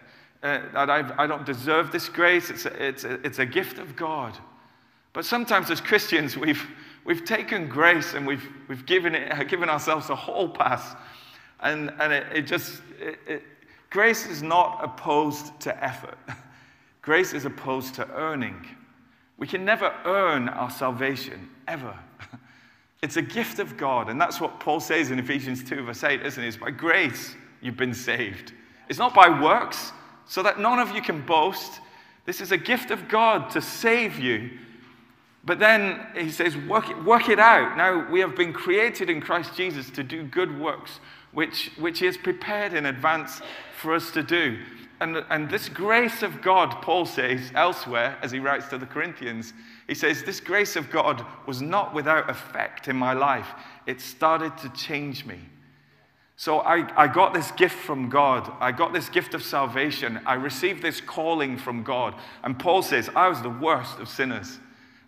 uh, 0.42 0.86
that 0.86 0.90
I 0.90 1.26
do 1.26 1.28
not 1.28 1.46
deserve 1.46 1.92
this 1.92 2.08
grace. 2.08 2.50
It's 2.50 2.66
a, 2.66 2.84
it's, 2.84 3.04
a, 3.04 3.14
it's 3.26 3.38
a 3.38 3.46
gift 3.46 3.78
of 3.78 3.96
God. 3.96 4.36
But 5.18 5.24
sometimes 5.24 5.68
as 5.68 5.80
Christians, 5.80 6.36
we've, 6.36 6.64
we've 7.04 7.24
taken 7.24 7.66
grace 7.66 8.14
and 8.14 8.24
we've, 8.24 8.48
we've 8.68 8.86
given, 8.86 9.16
it, 9.16 9.48
given 9.48 9.68
ourselves 9.68 10.10
a 10.10 10.14
whole 10.14 10.48
pass. 10.48 10.94
And, 11.58 11.92
and 11.98 12.12
it, 12.12 12.26
it 12.32 12.42
just, 12.42 12.82
it, 13.00 13.18
it, 13.26 13.42
grace 13.90 14.28
is 14.28 14.44
not 14.44 14.78
opposed 14.80 15.58
to 15.62 15.84
effort. 15.84 16.16
Grace 17.02 17.32
is 17.32 17.46
opposed 17.46 17.96
to 17.96 18.08
earning. 18.10 18.64
We 19.38 19.48
can 19.48 19.64
never 19.64 19.92
earn 20.04 20.48
our 20.50 20.70
salvation, 20.70 21.50
ever. 21.66 21.98
It's 23.02 23.16
a 23.16 23.22
gift 23.22 23.58
of 23.58 23.76
God. 23.76 24.10
And 24.10 24.20
that's 24.20 24.40
what 24.40 24.60
Paul 24.60 24.78
says 24.78 25.10
in 25.10 25.18
Ephesians 25.18 25.64
2, 25.64 25.82
verse 25.82 26.04
8, 26.04 26.24
isn't 26.24 26.44
it? 26.44 26.46
It's 26.46 26.56
by 26.56 26.70
grace 26.70 27.34
you've 27.60 27.76
been 27.76 27.94
saved. 27.94 28.52
It's 28.88 29.00
not 29.00 29.14
by 29.14 29.28
works, 29.40 29.92
so 30.26 30.44
that 30.44 30.60
none 30.60 30.78
of 30.78 30.94
you 30.94 31.02
can 31.02 31.26
boast. 31.26 31.80
This 32.24 32.40
is 32.40 32.52
a 32.52 32.56
gift 32.56 32.92
of 32.92 33.08
God 33.08 33.50
to 33.50 33.60
save 33.60 34.20
you 34.20 34.50
but 35.48 35.58
then 35.58 36.06
he 36.14 36.30
says, 36.30 36.58
work 36.58 36.90
it, 36.90 37.04
work 37.04 37.30
it 37.30 37.38
out. 37.38 37.74
Now 37.78 38.06
we 38.10 38.20
have 38.20 38.36
been 38.36 38.52
created 38.52 39.08
in 39.08 39.22
Christ 39.22 39.56
Jesus 39.56 39.88
to 39.92 40.02
do 40.02 40.22
good 40.24 40.60
works, 40.60 41.00
which, 41.32 41.72
which 41.78 42.02
is 42.02 42.18
prepared 42.18 42.74
in 42.74 42.84
advance 42.84 43.40
for 43.80 43.94
us 43.94 44.10
to 44.10 44.22
do. 44.22 44.58
And, 45.00 45.24
and 45.30 45.48
this 45.48 45.70
grace 45.70 46.22
of 46.22 46.42
God, 46.42 46.82
Paul 46.82 47.06
says 47.06 47.50
elsewhere, 47.54 48.18
as 48.20 48.30
he 48.30 48.40
writes 48.40 48.68
to 48.68 48.76
the 48.76 48.84
Corinthians, 48.84 49.54
he 49.86 49.94
says, 49.94 50.22
This 50.22 50.38
grace 50.38 50.76
of 50.76 50.90
God 50.90 51.24
was 51.46 51.62
not 51.62 51.94
without 51.94 52.28
effect 52.28 52.86
in 52.86 52.96
my 52.96 53.14
life. 53.14 53.48
It 53.86 54.02
started 54.02 54.58
to 54.58 54.68
change 54.74 55.24
me. 55.24 55.38
So 56.36 56.58
I, 56.58 56.86
I 56.94 57.08
got 57.08 57.32
this 57.32 57.52
gift 57.52 57.78
from 57.78 58.10
God. 58.10 58.52
I 58.60 58.70
got 58.70 58.92
this 58.92 59.08
gift 59.08 59.32
of 59.32 59.42
salvation. 59.42 60.20
I 60.26 60.34
received 60.34 60.82
this 60.82 61.00
calling 61.00 61.56
from 61.56 61.84
God. 61.84 62.14
And 62.44 62.58
Paul 62.58 62.82
says, 62.82 63.08
I 63.16 63.28
was 63.28 63.40
the 63.40 63.48
worst 63.48 63.98
of 63.98 64.10
sinners. 64.10 64.58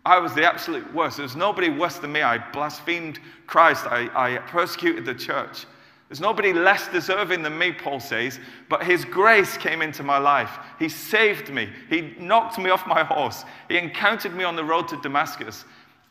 I 0.04 0.18
was 0.18 0.34
the 0.34 0.44
absolute 0.44 0.92
worst. 0.94 1.18
There 1.18 1.24
was 1.24 1.36
nobody 1.36 1.68
worse 1.68 1.98
than 1.98 2.12
me. 2.12 2.22
I 2.22 2.38
blasphemed 2.52 3.18
Christ. 3.46 3.86
I, 3.86 4.08
I 4.14 4.38
persecuted 4.38 5.04
the 5.04 5.14
church. 5.14 5.66
There's 6.08 6.20
nobody 6.20 6.52
less 6.52 6.88
deserving 6.88 7.42
than 7.42 7.56
me, 7.56 7.70
Paul 7.70 8.00
says, 8.00 8.40
but 8.68 8.82
his 8.82 9.04
grace 9.04 9.56
came 9.56 9.80
into 9.80 10.02
my 10.02 10.18
life. 10.18 10.50
He 10.76 10.88
saved 10.88 11.50
me. 11.50 11.68
He 11.88 12.16
knocked 12.18 12.58
me 12.58 12.70
off 12.70 12.84
my 12.84 13.04
horse. 13.04 13.44
He 13.68 13.76
encountered 13.78 14.34
me 14.34 14.42
on 14.42 14.56
the 14.56 14.64
road 14.64 14.88
to 14.88 14.96
Damascus, 14.96 15.64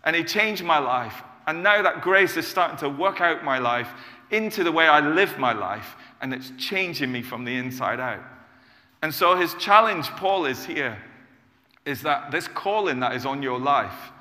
and 0.06 0.16
he 0.16 0.24
changed 0.24 0.64
my 0.64 0.80
life. 0.80 1.22
And 1.48 1.64
now 1.64 1.82
that 1.82 2.02
grace 2.02 2.38
is 2.38 2.48
starting 2.48 2.78
to 2.78 2.88
work 2.88 3.20
out 3.20 3.44
my 3.44 3.58
life 3.60 3.90
into 4.32 4.64
the 4.64 4.72
way 4.72 4.88
I 4.88 5.02
live 5.02 5.38
my 5.38 5.52
life, 5.52 5.98
and 6.22 6.34
it's 6.34 6.52
changing 6.58 7.12
me 7.12 7.22
from 7.22 7.44
the 7.44 7.58
inside 7.58 8.00
out. 8.00 8.24
And 9.02 9.14
so 9.14 9.36
his 9.36 9.54
challenge, 9.56 10.08
Paul, 10.12 10.46
is 10.46 10.64
here 10.64 10.98
is 11.90 12.04
that 12.04 12.30
this 12.30 12.48
calling 12.48 13.00
that 13.00 13.16
is 13.16 13.26
on 13.26 13.42
your 13.42 13.60
life, 13.60 14.12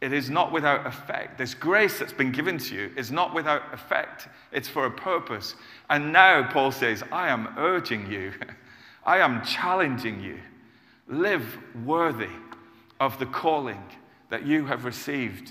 it 0.00 0.12
is 0.12 0.30
not 0.30 0.52
without 0.52 0.86
effect. 0.86 1.36
This 1.36 1.52
grace 1.52 1.98
that's 1.98 2.12
been 2.12 2.30
given 2.30 2.58
to 2.58 2.74
you 2.76 2.92
is 2.96 3.10
not 3.10 3.34
without 3.34 3.74
effect. 3.74 4.28
It's 4.52 4.68
for 4.68 4.86
a 4.86 4.90
purpose. 4.90 5.56
And 5.90 6.12
now 6.12 6.48
Paul 6.48 6.70
says, 6.70 7.02
I 7.10 7.28
am 7.28 7.54
urging 7.58 8.10
you, 8.10 8.32
I 9.04 9.18
am 9.18 9.44
challenging 9.44 10.22
you. 10.22 10.38
Live 11.08 11.58
worthy 11.84 12.30
of 13.00 13.18
the 13.18 13.26
calling 13.26 13.82
that 14.28 14.46
you 14.46 14.66
have 14.66 14.84
received. 14.84 15.50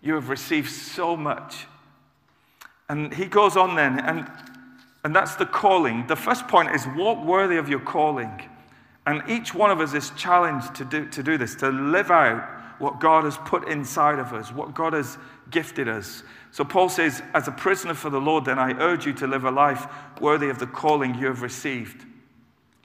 You 0.00 0.14
have 0.14 0.30
received 0.30 0.70
so 0.70 1.14
much. 1.14 1.66
And 2.88 3.12
he 3.12 3.26
goes 3.26 3.54
on 3.58 3.76
then, 3.76 4.00
and, 4.00 4.26
and 5.04 5.14
that's 5.14 5.34
the 5.34 5.44
calling. 5.44 6.06
The 6.06 6.16
first 6.16 6.48
point 6.48 6.74
is 6.74 6.86
walk 6.96 7.22
worthy 7.22 7.58
of 7.58 7.68
your 7.68 7.80
calling. 7.80 8.48
And 9.06 9.22
each 9.28 9.54
one 9.54 9.70
of 9.70 9.80
us 9.80 9.94
is 9.94 10.10
challenged 10.10 10.74
to 10.74 10.84
do, 10.84 11.06
to 11.06 11.22
do 11.22 11.38
this, 11.38 11.54
to 11.56 11.70
live 11.70 12.10
out 12.10 12.42
what 12.80 13.00
God 13.00 13.24
has 13.24 13.38
put 13.38 13.68
inside 13.68 14.18
of 14.18 14.32
us, 14.32 14.52
what 14.52 14.74
God 14.74 14.92
has 14.92 15.16
gifted 15.50 15.88
us. 15.88 16.22
So 16.50 16.64
Paul 16.64 16.88
says, 16.88 17.22
As 17.32 17.48
a 17.48 17.52
prisoner 17.52 17.94
for 17.94 18.10
the 18.10 18.20
Lord, 18.20 18.44
then 18.44 18.58
I 18.58 18.72
urge 18.72 19.06
you 19.06 19.12
to 19.14 19.26
live 19.26 19.44
a 19.44 19.50
life 19.50 19.86
worthy 20.20 20.48
of 20.48 20.58
the 20.58 20.66
calling 20.66 21.14
you 21.14 21.26
have 21.26 21.42
received. 21.42 22.04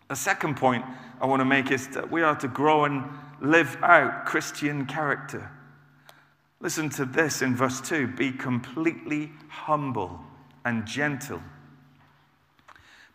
The 0.07 0.15
second 0.15 0.57
point 0.57 0.85
I 1.19 1.25
want 1.25 1.41
to 1.41 1.45
make 1.45 1.71
is 1.71 1.87
that 1.89 2.11
we 2.11 2.21
are 2.21 2.35
to 2.35 2.47
grow 2.47 2.85
and 2.85 3.03
live 3.41 3.77
out 3.81 4.25
Christian 4.25 4.85
character. 4.85 5.49
Listen 6.59 6.89
to 6.91 7.05
this 7.05 7.41
in 7.41 7.55
verse 7.55 7.81
2 7.81 8.07
be 8.07 8.31
completely 8.31 9.31
humble 9.49 10.19
and 10.63 10.85
gentle, 10.85 11.41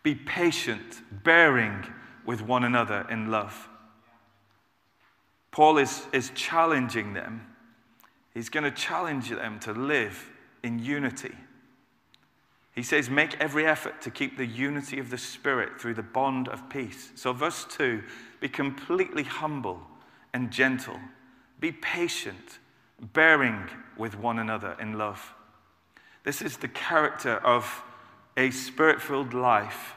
be 0.03 0.15
patient, 0.15 1.01
bearing 1.23 1.85
with 2.27 2.41
one 2.41 2.63
another 2.63 3.07
in 3.09 3.31
love. 3.31 3.67
Paul 5.49 5.79
is, 5.79 6.05
is 6.13 6.29
challenging 6.35 7.13
them. 7.13 7.47
He's 8.33 8.49
going 8.49 8.65
to 8.65 8.71
challenge 8.71 9.29
them 9.29 9.59
to 9.61 9.71
live 9.71 10.29
in 10.61 10.77
unity. 10.77 11.33
He 12.75 12.83
says, 12.83 13.09
Make 13.09 13.35
every 13.39 13.65
effort 13.65 14.01
to 14.01 14.11
keep 14.11 14.37
the 14.37 14.45
unity 14.45 14.99
of 14.99 15.09
the 15.09 15.17
Spirit 15.17 15.81
through 15.81 15.95
the 15.95 16.03
bond 16.03 16.47
of 16.49 16.69
peace. 16.69 17.11
So, 17.15 17.33
verse 17.33 17.65
2 17.71 18.03
be 18.39 18.49
completely 18.49 19.23
humble 19.23 19.81
and 20.31 20.51
gentle, 20.51 20.99
be 21.59 21.71
patient, 21.71 22.59
bearing 23.13 23.67
with 23.97 24.15
one 24.15 24.37
another 24.37 24.77
in 24.79 24.99
love. 24.99 25.33
This 26.23 26.43
is 26.43 26.57
the 26.57 26.67
character 26.67 27.37
of 27.37 27.81
a 28.35 28.51
spirit 28.51 29.01
filled 29.01 29.33
life 29.33 29.96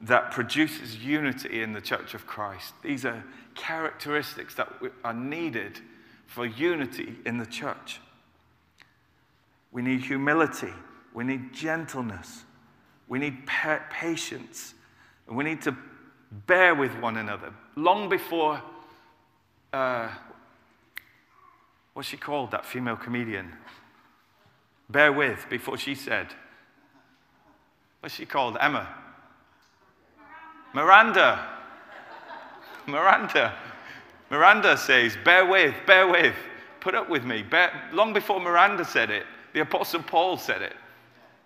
that 0.00 0.30
produces 0.30 0.96
unity 0.96 1.62
in 1.62 1.72
the 1.72 1.80
church 1.80 2.14
of 2.14 2.26
Christ. 2.26 2.74
These 2.82 3.04
are 3.04 3.24
characteristics 3.54 4.54
that 4.56 4.68
are 5.04 5.14
needed 5.14 5.80
for 6.26 6.44
unity 6.44 7.16
in 7.24 7.38
the 7.38 7.46
church. 7.46 8.00
We 9.72 9.82
need 9.82 10.02
humility, 10.02 10.72
we 11.14 11.24
need 11.24 11.52
gentleness, 11.52 12.44
we 13.08 13.18
need 13.18 13.46
patience, 13.90 14.74
and 15.26 15.36
we 15.36 15.44
need 15.44 15.62
to 15.62 15.76
bear 16.46 16.74
with 16.74 16.94
one 17.00 17.16
another. 17.16 17.52
Long 17.76 18.08
before, 18.08 18.62
uh, 19.72 20.08
what's 21.94 22.08
she 22.08 22.16
called, 22.16 22.50
that 22.50 22.66
female 22.66 22.96
comedian? 22.96 23.52
Bear 24.88 25.12
with, 25.12 25.46
before 25.48 25.78
she 25.78 25.94
said, 25.94 26.28
what's 28.00 28.14
she 28.14 28.26
called? 28.26 28.56
Emma. 28.60 28.88
Miranda. 30.76 31.42
Miranda. 32.86 33.54
Miranda 34.28 34.76
says, 34.76 35.16
Bear 35.24 35.46
with, 35.46 35.74
bear 35.86 36.06
with, 36.06 36.34
put 36.80 36.94
up 36.94 37.08
with 37.08 37.24
me. 37.24 37.42
Bear, 37.42 37.72
long 37.94 38.12
before 38.12 38.40
Miranda 38.40 38.84
said 38.84 39.10
it, 39.10 39.24
the 39.54 39.60
Apostle 39.60 40.02
Paul 40.02 40.36
said 40.36 40.60
it. 40.60 40.74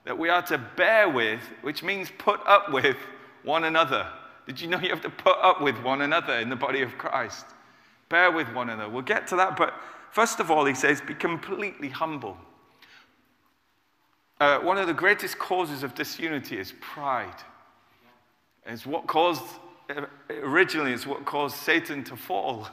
That 0.04 0.18
we 0.18 0.30
are 0.30 0.42
to 0.48 0.58
bear 0.58 1.08
with, 1.08 1.38
which 1.62 1.84
means 1.84 2.10
put 2.18 2.44
up 2.44 2.72
with 2.72 2.96
one 3.44 3.62
another. 3.62 4.04
Did 4.48 4.60
you 4.60 4.66
know 4.66 4.80
you 4.80 4.88
have 4.88 5.02
to 5.02 5.10
put 5.10 5.36
up 5.40 5.62
with 5.62 5.80
one 5.80 6.00
another 6.00 6.34
in 6.40 6.48
the 6.48 6.56
body 6.56 6.82
of 6.82 6.98
Christ? 6.98 7.46
Bear 8.08 8.32
with 8.32 8.52
one 8.52 8.68
another. 8.68 8.90
We'll 8.90 9.02
get 9.02 9.28
to 9.28 9.36
that, 9.36 9.56
but 9.56 9.74
first 10.10 10.40
of 10.40 10.50
all, 10.50 10.64
he 10.64 10.74
says, 10.74 11.00
be 11.00 11.14
completely 11.14 11.88
humble. 11.88 12.36
Uh, 14.40 14.58
one 14.58 14.76
of 14.76 14.88
the 14.88 14.94
greatest 14.94 15.38
causes 15.38 15.84
of 15.84 15.94
disunity 15.94 16.58
is 16.58 16.72
pride. 16.80 17.44
It's 18.70 18.86
what 18.86 19.08
caused, 19.08 19.42
originally, 20.30 20.92
it's 20.92 21.06
what 21.06 21.24
caused 21.24 21.56
Satan 21.56 22.04
to 22.04 22.16
fall. 22.16 22.68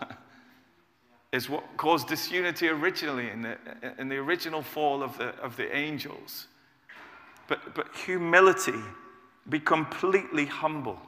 it's 1.33 1.49
what 1.49 1.63
caused 1.75 2.07
disunity 2.07 2.67
originally 2.67 3.31
in 3.31 3.41
the, 3.41 3.57
in 3.97 4.07
the 4.07 4.17
original 4.17 4.61
fall 4.61 5.01
of 5.01 5.17
the, 5.17 5.29
of 5.41 5.57
the 5.57 5.75
angels. 5.75 6.47
But, 7.47 7.73
but 7.73 7.87
humility, 8.05 8.79
be 9.49 9.59
completely 9.59 10.45
humble. 10.45 10.99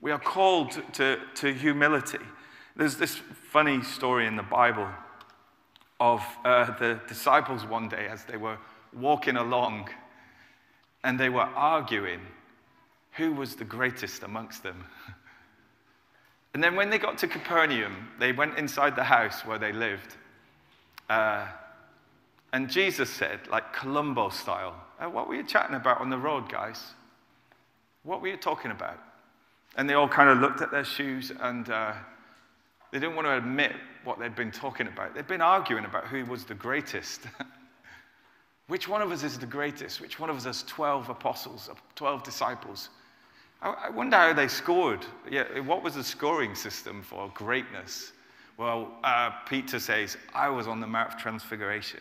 We 0.00 0.12
are 0.12 0.18
called 0.18 0.78
to, 0.94 1.18
to 1.36 1.52
humility. 1.52 2.18
There's 2.76 2.96
this 2.96 3.16
funny 3.50 3.82
story 3.82 4.26
in 4.26 4.36
the 4.36 4.42
Bible 4.44 4.88
of 5.98 6.22
uh, 6.44 6.78
the 6.78 7.00
disciples 7.08 7.64
one 7.64 7.88
day 7.88 8.06
as 8.08 8.24
they 8.24 8.36
were 8.36 8.58
walking 8.92 9.36
along 9.36 9.88
and 11.02 11.18
they 11.18 11.28
were 11.28 11.42
arguing 11.42 12.20
who 13.16 13.32
was 13.32 13.56
the 13.56 13.64
greatest 13.64 14.22
amongst 14.22 14.62
them. 14.62 14.84
and 16.54 16.62
then 16.62 16.74
when 16.76 16.90
they 16.90 16.98
got 16.98 17.18
to 17.18 17.28
Capernaum, 17.28 18.08
they 18.18 18.32
went 18.32 18.58
inside 18.58 18.96
the 18.96 19.04
house 19.04 19.44
where 19.44 19.58
they 19.58 19.72
lived. 19.72 20.16
Uh, 21.08 21.46
and 22.52 22.70
Jesus 22.70 23.10
said, 23.10 23.40
like 23.48 23.72
Columbo 23.72 24.28
style, 24.28 24.74
uh, 25.00 25.08
What 25.08 25.28
were 25.28 25.34
you 25.34 25.44
chatting 25.44 25.76
about 25.76 26.00
on 26.00 26.10
the 26.10 26.18
road, 26.18 26.48
guys? 26.48 26.92
What 28.02 28.20
were 28.20 28.28
you 28.28 28.36
talking 28.36 28.70
about? 28.70 28.98
And 29.76 29.88
they 29.88 29.94
all 29.94 30.08
kind 30.08 30.28
of 30.28 30.38
looked 30.38 30.60
at 30.60 30.70
their 30.70 30.84
shoes 30.84 31.32
and 31.40 31.68
uh, 31.68 31.94
they 32.92 33.00
didn't 33.00 33.16
want 33.16 33.26
to 33.26 33.36
admit 33.36 33.72
what 34.04 34.18
they'd 34.18 34.36
been 34.36 34.52
talking 34.52 34.86
about. 34.86 35.14
They'd 35.14 35.26
been 35.26 35.40
arguing 35.40 35.84
about 35.84 36.06
who 36.06 36.24
was 36.26 36.44
the 36.44 36.54
greatest. 36.54 37.22
Which 38.68 38.88
one 38.88 39.02
of 39.02 39.10
us 39.10 39.24
is 39.24 39.38
the 39.38 39.46
greatest? 39.46 40.00
Which 40.00 40.18
one 40.18 40.30
of 40.30 40.36
us 40.36 40.44
has 40.44 40.62
12 40.62 41.10
apostles, 41.10 41.68
12 41.96 42.22
disciples? 42.22 42.88
I 43.64 43.88
wonder 43.88 44.16
how 44.16 44.32
they 44.34 44.48
scored. 44.48 45.06
Yeah, 45.30 45.58
what 45.60 45.82
was 45.82 45.94
the 45.94 46.04
scoring 46.04 46.54
system 46.54 47.02
for 47.02 47.30
greatness? 47.32 48.12
Well, 48.58 48.92
uh, 49.02 49.30
Peter 49.48 49.80
says, 49.80 50.18
I 50.34 50.50
was 50.50 50.68
on 50.68 50.80
the 50.80 50.86
Mount 50.86 51.14
of 51.14 51.18
Transfiguration. 51.18 52.00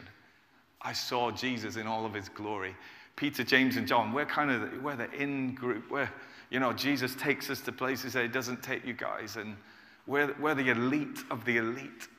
I 0.82 0.92
saw 0.92 1.32
Jesus 1.32 1.78
in 1.78 1.88
all 1.88 2.06
of 2.06 2.14
his 2.14 2.28
glory. 2.28 2.76
Peter, 3.16 3.46
James, 3.46 3.78
and 3.78 3.88
John, 3.88 4.12
we're 4.12 4.26
kind 4.26 4.52
of 4.52 4.60
the, 4.62 4.80
we're 4.82 4.98
the 4.98 5.10
in 5.14 5.56
group. 5.56 5.90
We're, 5.90 6.10
you 6.50 6.60
know, 6.60 6.74
Jesus 6.74 7.16
takes 7.16 7.50
us 7.50 7.62
to 7.62 7.72
places 7.72 8.12
that 8.14 8.24
he 8.24 8.28
doesn't 8.28 8.62
take 8.62 8.86
you 8.86 8.94
guys, 8.94 9.38
and 9.38 9.56
we're, 10.06 10.36
we're 10.42 10.56
the 10.56 10.70
elite 10.70 11.20
of 11.32 11.46
the 11.46 11.58
elite. 11.58 12.10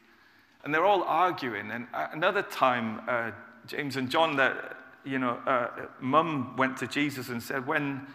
And 0.64 0.72
they're 0.72 0.86
all 0.86 1.02
arguing. 1.02 1.70
And 1.70 1.86
uh, 1.92 2.08
another 2.12 2.42
time, 2.42 3.02
uh, 3.06 3.32
James 3.66 3.96
and 3.96 4.08
John, 4.08 4.36
that, 4.36 4.78
you 5.04 5.18
know, 5.18 5.38
uh, 5.46 5.68
mum 6.00 6.56
went 6.56 6.78
to 6.78 6.86
Jesus 6.86 7.28
and 7.28 7.42
said, 7.42 7.66
when 7.66 8.06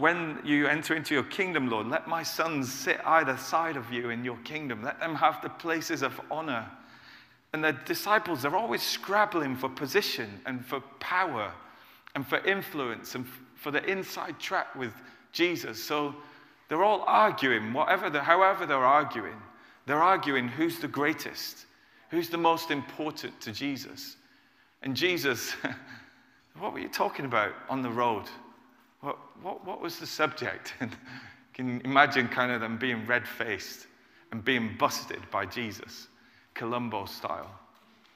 when 0.00 0.40
you 0.44 0.66
enter 0.66 0.94
into 0.94 1.12
your 1.12 1.24
kingdom, 1.24 1.68
Lord, 1.68 1.86
let 1.86 2.08
my 2.08 2.22
sons 2.22 2.72
sit 2.72 2.98
either 3.04 3.36
side 3.36 3.76
of 3.76 3.92
you 3.92 4.08
in 4.08 4.24
your 4.24 4.38
kingdom. 4.38 4.82
Let 4.82 4.98
them 4.98 5.14
have 5.14 5.42
the 5.42 5.50
places 5.50 6.02
of 6.02 6.18
honor. 6.30 6.66
And 7.52 7.62
the 7.62 7.72
disciples 7.84 8.46
are 8.46 8.56
always 8.56 8.82
scrabbling 8.82 9.56
for 9.56 9.68
position 9.68 10.40
and 10.46 10.64
for 10.64 10.80
power 11.00 11.52
and 12.14 12.26
for 12.26 12.38
influence 12.46 13.14
and 13.14 13.26
for 13.56 13.70
the 13.70 13.84
inside 13.84 14.38
track 14.38 14.74
with 14.74 14.94
Jesus. 15.32 15.82
So 15.82 16.14
they're 16.68 16.82
all 16.82 17.02
arguing, 17.06 17.74
whatever 17.74 18.08
the, 18.08 18.22
however 18.22 18.64
they're 18.64 18.78
arguing, 18.78 19.36
they're 19.84 20.02
arguing 20.02 20.48
who's 20.48 20.78
the 20.78 20.88
greatest, 20.88 21.66
who's 22.10 22.30
the 22.30 22.38
most 22.38 22.70
important 22.70 23.38
to 23.42 23.52
Jesus. 23.52 24.16
And 24.82 24.96
Jesus, 24.96 25.54
what 26.58 26.72
were 26.72 26.78
you 26.78 26.88
talking 26.88 27.26
about 27.26 27.52
on 27.68 27.82
the 27.82 27.90
road? 27.90 28.24
What, 29.00 29.18
what, 29.42 29.64
what 29.66 29.80
was 29.80 29.98
the 29.98 30.06
subject? 30.06 30.74
And 30.80 30.96
can 31.52 31.80
imagine 31.84 32.28
kind 32.28 32.52
of 32.52 32.60
them 32.60 32.78
being 32.78 33.04
red 33.06 33.26
faced 33.26 33.86
and 34.32 34.42
being 34.44 34.76
busted 34.78 35.18
by 35.30 35.44
Jesus, 35.44 36.08
Columbo 36.54 37.04
style. 37.04 37.50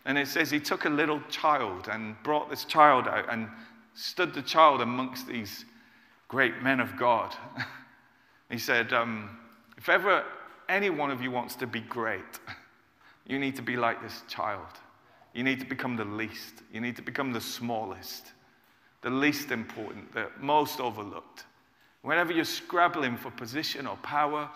And 0.07 0.17
it 0.17 0.29
says 0.29 0.51
he 0.51 0.61
took 0.61 0.85
a 0.85 0.91
little 0.91 1.21
child 1.29 1.89
and 1.91 2.15
brought 2.23 2.49
this 2.49 2.65
child 2.65 3.09
out 3.09 3.27
and 3.31 3.49
stood 3.95 4.35
the 4.35 4.43
child 4.43 4.81
amongst 4.81 5.27
these 5.27 5.65
great 6.29 6.63
men 6.63 6.81
of 6.81 6.97
God. 6.97 7.35
he 8.51 8.59
said, 8.59 8.93
um, 8.93 9.37
If 9.77 9.89
ever 9.89 10.25
any 10.69 10.91
one 10.91 11.11
of 11.11 11.23
you 11.23 11.31
wants 11.31 11.55
to 11.57 11.67
be 11.67 11.81
great, 11.81 12.41
you 13.27 13.39
need 13.39 13.57
to 13.57 13.63
be 13.63 13.77
like 13.77 14.03
this 14.03 14.23
child. 14.29 14.67
You 15.33 15.43
need 15.43 15.61
to 15.61 15.67
become 15.67 15.97
the 15.97 16.05
least. 16.05 16.63
You 16.73 16.81
need 16.81 16.97
to 16.97 17.03
become 17.03 17.33
the 17.33 17.41
smallest, 17.41 18.33
the 19.05 19.11
least 19.11 19.51
important, 19.51 20.13
the 20.15 20.29
most 20.41 20.81
overlooked. 20.81 21.45
Whenever 22.01 22.33
you're 22.33 22.45
scrabbling 22.45 23.19
for 23.19 23.31
position 23.31 23.87
or 23.87 23.97
power, 23.99 24.49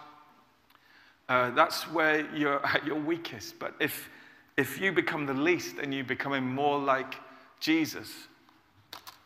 uh, 1.28 1.50
that's 1.50 1.83
where 1.93 2.26
you're 2.35 2.64
at 2.67 2.85
your 2.85 2.99
weakest. 2.99 3.59
But 3.59 3.75
if, 3.78 4.09
if 4.57 4.81
you 4.81 4.90
become 4.90 5.26
the 5.26 5.35
least 5.35 5.76
and 5.76 5.93
you're 5.93 6.02
becoming 6.02 6.45
more 6.45 6.78
like 6.78 7.17
Jesus, 7.61 8.11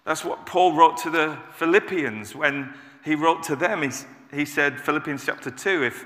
that's 0.05 0.25
what 0.25 0.45
Paul 0.45 0.73
wrote 0.73 0.97
to 0.99 1.11
the 1.11 1.39
Philippians 1.53 2.35
when 2.35 2.75
he 3.05 3.15
wrote 3.15 3.45
to 3.45 3.55
them. 3.55 3.83
He, 3.83 3.91
he 4.37 4.45
said, 4.45 4.81
Philippians 4.81 5.25
chapter 5.25 5.53
2, 5.53 5.85
if, 5.85 6.05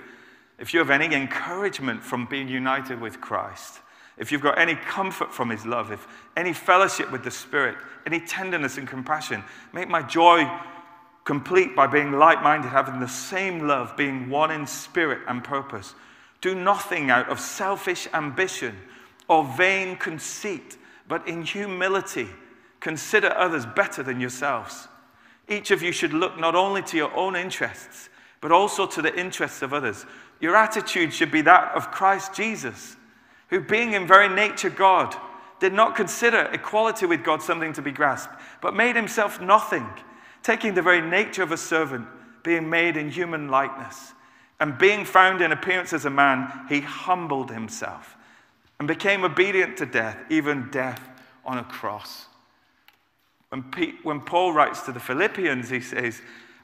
if 0.59 0.75
you 0.75 0.81
have 0.81 0.91
any 0.91 1.15
encouragement 1.15 2.03
from 2.03 2.27
being 2.27 2.49
united 2.49 3.01
with 3.01 3.23
Christ, 3.23 3.81
if 4.19 4.33
you've 4.33 4.41
got 4.41 4.59
any 4.59 4.75
comfort 4.75 5.33
from 5.33 5.51
his 5.51 5.67
love, 5.67 5.93
if 5.93 6.07
any 6.37 6.53
fellowship 6.53 7.13
with 7.13 7.23
the 7.23 7.31
Spirit, 7.31 7.77
any 8.07 8.21
tenderness 8.21 8.79
and 8.79 8.89
compassion, 8.89 9.43
make 9.73 9.89
my 9.89 10.03
joy 10.03 10.51
complete 11.25 11.75
by 11.75 11.87
being 11.87 12.13
like 12.13 12.43
minded, 12.43 12.69
having 12.69 13.01
the 13.01 13.09
same 13.09 13.67
love, 13.67 13.97
being 13.97 14.31
one 14.31 14.51
in 14.51 14.67
spirit 14.67 15.21
and 15.29 15.43
purpose. 15.43 15.95
Do 16.41 16.55
nothing 16.55 17.11
out 17.11 17.29
of 17.29 17.41
selfish 17.41 18.07
ambition 18.15 18.77
or 19.29 19.45
vain 19.45 19.97
conceit, 19.97 20.79
but 21.09 21.27
in 21.27 21.43
humility 21.43 22.29
consider 22.79 23.33
others 23.37 23.67
better 23.67 24.05
than 24.05 24.21
yourselves. 24.21 24.87
Each 25.49 25.73
of 25.73 25.83
you 25.83 25.91
should 25.91 26.13
look 26.13 26.39
not 26.39 26.55
only 26.55 26.83
to 26.83 26.97
your 26.97 27.15
own 27.17 27.35
interests, 27.35 28.09
but 28.41 28.53
also 28.53 28.87
to 28.87 29.03
the 29.03 29.19
interests 29.19 29.63
of 29.63 29.73
others. 29.75 30.07
Your 30.41 30.55
attitude 30.55 31.13
should 31.13 31.33
be 31.33 31.41
that 31.43 31.75
of 31.75 31.91
Christ 31.91 32.35
Jesus, 32.35 32.97
who, 33.49 33.61
being 33.61 33.93
in 33.93 34.07
very 34.07 34.29
nature 34.29 34.71
God, 34.71 35.15
did 35.61 35.73
not 35.73 35.97
consider 35.97 36.50
equality 36.53 37.07
with 37.07 37.25
God 37.25 37.43
something 37.43 37.73
to 37.75 37.83
be 37.83 37.93
grasped, 37.93 38.35
but 38.61 38.75
made 38.75 38.97
himself 38.97 39.41
nothing 39.41 39.88
taking 40.43 40.75
the 40.75 40.83
very 40.83 41.00
nature 41.00 41.43
of 41.43 41.50
a 41.50 41.57
servant, 41.57 42.07
being 42.45 42.71
made 42.71 42.97
in 42.97 43.11
human 43.11 43.49
likeness, 43.49 44.12
and 44.61 44.79
being 44.79 45.05
found 45.05 45.43
in 45.43 45.50
appearance 45.50 45.93
as 45.93 46.05
a 46.05 46.11
man, 46.11 46.67
he 46.69 46.81
humbled 46.81 47.50
himself 47.50 48.17
and 48.79 48.87
became 48.87 49.25
obedient 49.25 49.76
to 49.76 49.87
death, 49.87 50.17
even 50.31 50.69
death 50.71 51.00
on 51.45 51.59
a 51.59 51.65
cross. 51.65 52.26
When, 53.49 53.65
Pete, 53.65 53.97
when 54.05 54.21
Paul 54.21 54.53
writes 54.53 54.83
to 54.83 54.93
the 54.93 55.00
Philippians, 55.00 55.69
he 55.69 55.81
says, 55.81 56.21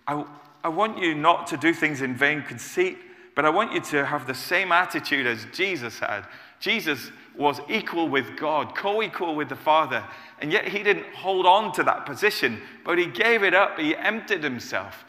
I, 0.07 0.25
I 0.63 0.69
want 0.69 0.99
you 0.99 1.15
not 1.15 1.47
to 1.49 1.57
do 1.57 1.73
things 1.73 2.03
in 2.03 2.15
vain 2.15 2.43
conceit, 2.43 2.99
but 3.35 3.45
I 3.45 3.51
want 3.51 3.73
you 3.73 3.81
to 3.81 4.05
have 4.05 4.27
the 4.27 4.35
same 4.35 4.73
attitude 4.73 5.27
as 5.27 5.47
Jesus 5.53 5.99
had. 5.99 6.27
Jesus 6.63 7.11
was 7.37 7.61
equal 7.69 8.09
with 8.09 8.37
God, 8.37 8.77
co 8.77 9.03
equal 9.03 9.35
with 9.35 9.49
the 9.49 9.57
Father. 9.57 10.05
And 10.39 10.53
yet 10.53 10.69
he 10.69 10.85
didn't 10.85 11.13
hold 11.13 11.45
on 11.45 11.73
to 11.73 11.83
that 11.83 12.07
position, 12.07 12.63
but 12.85 12.99
he 12.99 13.07
gave 13.07 13.43
it 13.43 13.53
up. 13.53 13.81
He 13.81 13.97
emptied 13.97 14.45
himself 14.45 15.05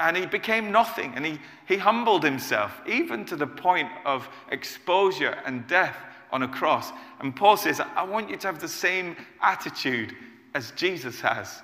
and 0.00 0.16
he 0.16 0.26
became 0.26 0.72
nothing. 0.72 1.12
And 1.14 1.24
he, 1.24 1.38
he 1.68 1.76
humbled 1.76 2.24
himself, 2.24 2.72
even 2.84 3.24
to 3.26 3.36
the 3.36 3.46
point 3.46 3.88
of 4.04 4.28
exposure 4.50 5.38
and 5.46 5.64
death 5.68 5.96
on 6.32 6.42
a 6.42 6.48
cross. 6.48 6.90
And 7.20 7.34
Paul 7.34 7.56
says, 7.56 7.80
I 7.80 8.02
want 8.02 8.28
you 8.28 8.36
to 8.36 8.46
have 8.48 8.58
the 8.58 8.66
same 8.66 9.16
attitude 9.40 10.16
as 10.54 10.72
Jesus 10.72 11.20
has 11.20 11.62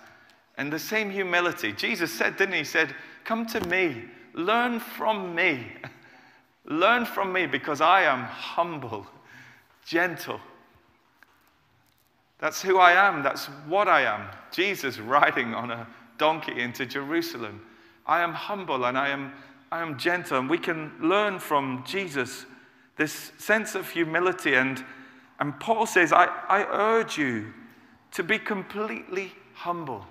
and 0.59 0.73
the 0.73 0.79
same 0.79 1.11
humility. 1.11 1.73
Jesus 1.73 2.13
said, 2.13 2.37
didn't 2.37 2.53
he? 2.53 2.61
He 2.61 2.65
said, 2.65 2.95
Come 3.25 3.47
to 3.47 3.61
me, 3.67 4.05
learn 4.33 4.79
from 4.79 5.35
me. 5.35 5.73
learn 6.67 7.05
from 7.05 7.33
me 7.33 7.47
because 7.47 7.81
I 7.81 8.03
am 8.03 8.23
humble 8.23 9.07
gentle. 9.85 10.41
That's 12.39 12.61
who 12.63 12.79
I 12.79 12.93
am. 12.93 13.23
That's 13.23 13.47
what 13.67 13.89
I 13.89 14.03
am. 14.03 14.29
Jesus 14.53 14.99
riding 14.99 15.55
on 15.55 15.71
a 15.71 15.87
donkey 16.19 16.61
into 16.61 16.85
Jerusalem. 16.87 17.65
I 18.07 18.21
am 18.21 18.35
humble 18.35 18.85
and 18.85 18.99
I 18.99 19.09
am, 19.09 19.33
I 19.73 19.81
am 19.81 19.99
gentle. 19.99 20.39
And 20.39 20.51
we 20.51 20.59
can 20.59 20.93
learn 21.01 21.39
from 21.39 21.85
Jesus 21.87 22.47
this 22.97 23.33
sense 23.39 23.75
of 23.75 23.89
humility. 23.89 24.55
And, 24.55 24.85
and 25.41 25.59
Paul 25.59 25.87
says, 25.87 26.13
I, 26.13 26.27
I 26.49 26.65
urge 26.65 27.17
you 27.17 27.53
to 28.13 28.23
be 28.23 28.39
completely 28.39 29.33
humble, 29.55 30.05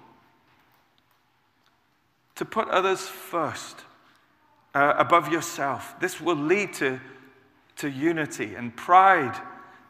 to 2.35 2.45
put 2.45 2.67
others 2.69 3.07
first 3.07 3.81
uh, 4.73 4.95
above 4.97 5.31
yourself. 5.31 5.95
This 5.99 6.19
will 6.19 6.35
lead 6.35 6.73
to, 6.75 6.99
to 7.77 7.89
unity 7.89 8.55
and 8.55 8.75
pride 8.75 9.39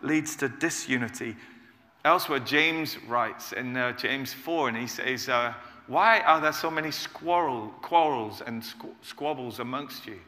leads 0.03 0.35
to 0.37 0.49
disunity. 0.49 1.35
Elsewhere, 2.05 2.39
James 2.39 2.97
writes 3.07 3.53
in 3.53 3.77
uh, 3.77 3.93
James 3.93 4.33
4, 4.33 4.69
and 4.69 4.77
he 4.77 4.87
says, 4.87 5.29
uh, 5.29 5.53
Why 5.87 6.19
are 6.19 6.41
there 6.41 6.53
so 6.53 6.69
many 6.69 6.91
squirrel, 6.91 7.73
quarrels 7.81 8.41
and 8.45 8.61
squ- 8.61 8.93
squabbles 9.01 9.59
amongst 9.59 10.05
you? 10.05 10.19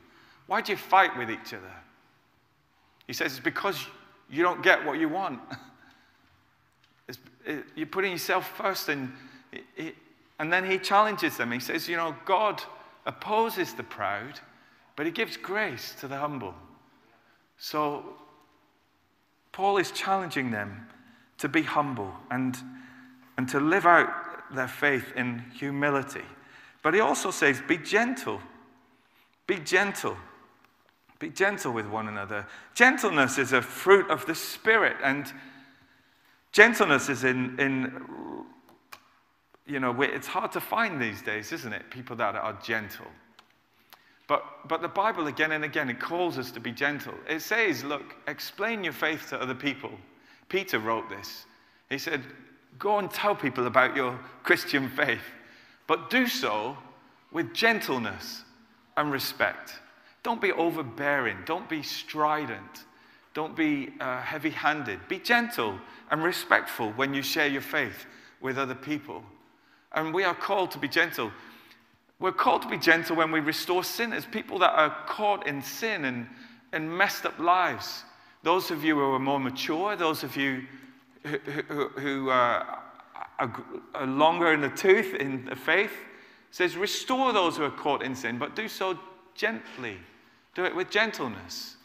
Why 0.47 0.61
do 0.61 0.71
you 0.71 0.77
fight 0.77 1.17
with 1.17 1.29
each 1.29 1.53
other? 1.53 1.73
He 3.07 3.13
says, 3.13 3.33
It's 3.33 3.43
because 3.43 3.85
you 4.29 4.41
don't 4.41 4.63
get 4.63 4.85
what 4.85 4.99
you 4.99 5.09
want. 5.09 5.39
it, 7.45 7.65
you're 7.75 7.87
putting 7.87 8.13
yourself 8.13 8.55
first, 8.57 8.89
and, 8.89 9.11
it, 9.51 9.63
it, 9.75 9.95
and 10.39 10.51
then 10.51 10.69
he 10.69 10.77
challenges 10.77 11.37
them. 11.37 11.51
He 11.51 11.59
says, 11.59 11.89
You 11.89 11.97
know, 11.97 12.15
God 12.25 12.61
opposes 13.05 13.73
the 13.73 13.83
proud, 13.83 14.39
but 14.95 15.05
he 15.05 15.11
gives 15.11 15.35
grace 15.35 15.93
to 15.99 16.07
the 16.07 16.17
humble. 16.17 16.53
So 17.57 18.14
Paul 19.55 19.77
is 19.77 19.91
challenging 19.91 20.51
them 20.51 20.85
to 21.37 21.47
be 21.47 21.61
humble 21.61 22.13
and, 22.29 22.57
and 23.37 23.47
to 23.47 23.61
live 23.61 23.85
out 23.85 24.09
their 24.53 24.67
faith 24.67 25.13
in 25.15 25.45
humility. 25.57 26.25
But 26.83 26.93
he 26.93 26.99
also 26.99 27.31
says, 27.31 27.61
be 27.65 27.77
gentle. 27.77 28.41
Be 29.47 29.59
gentle. 29.59 30.17
Be 31.19 31.29
gentle 31.29 31.71
with 31.71 31.87
one 31.87 32.09
another. 32.09 32.45
Gentleness 32.73 33.37
is 33.37 33.53
a 33.53 33.61
fruit 33.61 34.11
of 34.11 34.25
the 34.25 34.35
Spirit, 34.35 34.97
and 35.01 35.31
gentleness 36.51 37.07
is 37.07 37.23
in, 37.23 37.57
in 37.57 38.03
you 39.65 39.79
know, 39.79 40.01
it's 40.01 40.27
hard 40.27 40.51
to 40.51 40.59
find 40.59 41.01
these 41.01 41.21
days, 41.21 41.53
isn't 41.53 41.71
it? 41.71 41.89
People 41.89 42.17
that 42.17 42.35
are 42.35 42.59
gentle. 42.61 43.07
But, 44.27 44.67
but 44.67 44.81
the 44.81 44.87
Bible, 44.87 45.27
again 45.27 45.51
and 45.51 45.63
again, 45.63 45.89
it 45.89 45.99
calls 45.99 46.37
us 46.37 46.51
to 46.51 46.59
be 46.59 46.71
gentle. 46.71 47.13
It 47.29 47.41
says, 47.41 47.83
look, 47.83 48.15
explain 48.27 48.83
your 48.83 48.93
faith 48.93 49.29
to 49.29 49.41
other 49.41 49.53
people. 49.53 49.91
Peter 50.49 50.79
wrote 50.79 51.09
this. 51.09 51.45
He 51.89 51.97
said, 51.97 52.21
go 52.79 52.97
and 52.97 53.09
tell 53.11 53.35
people 53.35 53.67
about 53.67 53.95
your 53.95 54.19
Christian 54.43 54.89
faith, 54.89 55.21
but 55.87 56.09
do 56.09 56.27
so 56.27 56.75
with 57.31 57.53
gentleness 57.53 58.43
and 58.97 59.11
respect. 59.11 59.73
Don't 60.23 60.41
be 60.41 60.51
overbearing. 60.53 61.37
Don't 61.45 61.69
be 61.69 61.83
strident. 61.83 62.85
Don't 63.35 63.55
be 63.55 63.93
uh, 63.99 64.21
heavy 64.21 64.49
handed. 64.49 65.07
Be 65.07 65.19
gentle 65.19 65.77
and 66.09 66.23
respectful 66.23 66.91
when 66.93 67.13
you 67.13 67.21
share 67.21 67.47
your 67.47 67.61
faith 67.61 68.05
with 68.41 68.57
other 68.57 68.73
people. 68.73 69.23
And 69.93 70.13
we 70.13 70.23
are 70.23 70.33
called 70.33 70.71
to 70.71 70.79
be 70.79 70.87
gentle. 70.87 71.31
We're 72.19 72.31
called 72.31 72.61
to 72.61 72.69
be 72.69 72.77
gentle 72.77 73.15
when 73.15 73.31
we 73.31 73.39
restore 73.39 73.83
sinners, 73.83 74.25
people 74.25 74.59
that 74.59 74.71
are 74.71 74.95
caught 75.07 75.47
in 75.47 75.61
sin 75.61 76.05
and, 76.05 76.27
and 76.71 76.89
messed 76.97 77.25
up 77.25 77.37
lives. 77.39 78.03
Those 78.43 78.71
of 78.71 78.83
you 78.83 78.95
who 78.95 79.13
are 79.13 79.19
more 79.19 79.39
mature, 79.39 79.95
those 79.95 80.23
of 80.23 80.37
you 80.37 80.63
who, 81.23 81.37
who, 81.37 81.87
who 81.89 82.29
uh, 82.29 82.63
are, 83.39 83.63
are 83.93 84.07
longer 84.07 84.53
in 84.53 84.61
the 84.61 84.69
tooth 84.69 85.13
in 85.15 85.45
the 85.45 85.55
faith, 85.55 85.91
says, 86.51 86.77
restore 86.77 87.33
those 87.33 87.57
who 87.57 87.63
are 87.63 87.71
caught 87.71 88.01
in 88.01 88.15
sin, 88.15 88.37
but 88.37 88.55
do 88.55 88.67
so 88.69 88.97
gently. 89.33 89.97
Do 90.53 90.63
it 90.63 90.73
with 90.73 90.89
gentleness. 90.89 91.75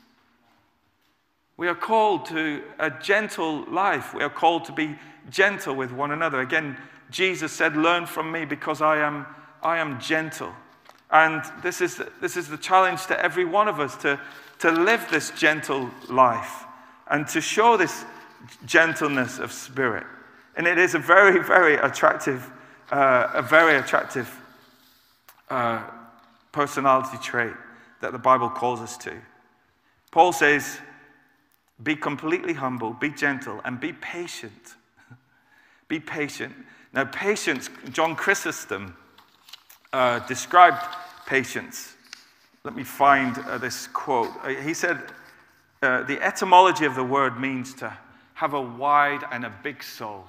We 1.57 1.67
are 1.67 1.75
called 1.75 2.27
to 2.27 2.63
a 2.79 2.89
gentle 2.89 3.65
life. 3.65 4.15
We 4.15 4.23
are 4.23 4.31
called 4.31 4.65
to 4.67 4.73
be 4.73 4.97
gentle 5.29 5.75
with 5.75 5.91
one 5.91 6.13
another. 6.13 6.41
Again, 6.41 6.77
Jesus 7.11 7.53
said, 7.53 7.77
Learn 7.77 8.07
from 8.07 8.31
me 8.31 8.45
because 8.45 8.81
I 8.81 8.99
am 8.99 9.27
I 9.63 9.79
am 9.79 10.01
gentle. 10.01 10.53
And 11.11 11.43
this 11.63 11.81
is, 11.81 12.01
this 12.21 12.37
is 12.37 12.49
the 12.49 12.57
challenge 12.57 13.07
to 13.07 13.21
every 13.23 13.45
one 13.45 13.69
of 13.69 13.81
us 13.81 13.97
to, 13.99 14.21
to 14.61 14.71
live 14.71 15.07
this 15.11 15.31
gentle 15.31 15.91
life 16.09 16.65
and 17.09 17.27
to 17.29 17.41
show 17.41 17.77
this 17.77 18.05
gentleness 18.65 19.39
of 19.39 19.53
spirit. 19.53 20.07
And 20.57 20.67
it 20.67 20.79
is 20.79 20.95
a 20.95 20.99
very, 20.99 21.43
very 21.43 21.75
attractive, 21.75 22.49
uh, 22.91 23.29
a 23.35 23.43
very 23.43 23.77
attractive 23.77 24.33
uh, 25.49 25.83
personality 26.53 27.19
trait 27.23 27.55
that 28.01 28.13
the 28.13 28.19
Bible 28.19 28.49
calls 28.49 28.81
us 28.81 28.97
to. 28.99 29.15
Paul 30.11 30.33
says, 30.33 30.79
Be 31.83 31.97
completely 31.97 32.55
humble, 32.55 32.93
be 32.93 33.11
gentle, 33.11 33.61
and 33.65 33.81
be 33.81 33.93
patient. 33.93 34.75
be 35.89 36.01
patient. 36.01 36.55
Now, 36.93 37.05
patience, 37.05 37.71
John 37.93 38.17
Chrysostom 38.17 38.97
uh, 39.93 40.21
described 40.21 40.83
patience. 41.27 41.95
Let 42.65 42.75
me 42.75 42.85
find 42.85 43.39
uh, 43.39 43.59
this 43.59 43.87
quote. 43.89 44.31
Uh, 44.43 44.49
he 44.49 44.75
said, 44.75 45.03
uh, 45.83 46.03
The 46.03 46.21
etymology 46.23 46.85
of 46.85 46.95
the 46.95 47.05
word 47.05 47.41
means 47.41 47.75
to 47.75 47.97
have 48.35 48.55
a 48.55 48.61
wide 48.61 49.23
and 49.31 49.45
a 49.45 49.53
big 49.63 49.83
soul. 49.83 50.25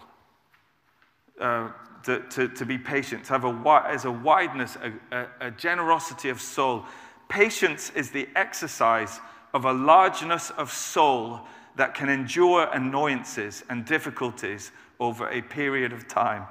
Uh, 1.39 1.69
to, 2.03 2.19
to, 2.29 2.47
to, 2.47 2.65
be 2.65 2.77
patient, 2.77 3.25
to 3.25 3.33
have 3.33 3.45
a, 3.45 3.83
as 3.87 4.05
a 4.05 4.11
wideness, 4.11 4.75
a, 4.77 4.91
a, 5.15 5.47
a 5.47 5.51
generosity 5.51 6.29
of 6.29 6.41
soul. 6.41 6.83
Patience 7.29 7.91
is 7.95 8.09
the 8.09 8.27
exercise 8.35 9.19
of 9.53 9.65
a 9.65 9.73
largeness 9.73 10.49
of 10.51 10.71
soul 10.71 11.41
that 11.75 11.93
can 11.93 12.09
endure 12.09 12.67
annoyances 12.73 13.63
and 13.69 13.85
difficulties 13.85 14.71
over 14.99 15.29
a 15.29 15.41
period 15.41 15.93
of 15.93 16.07
time. 16.07 16.45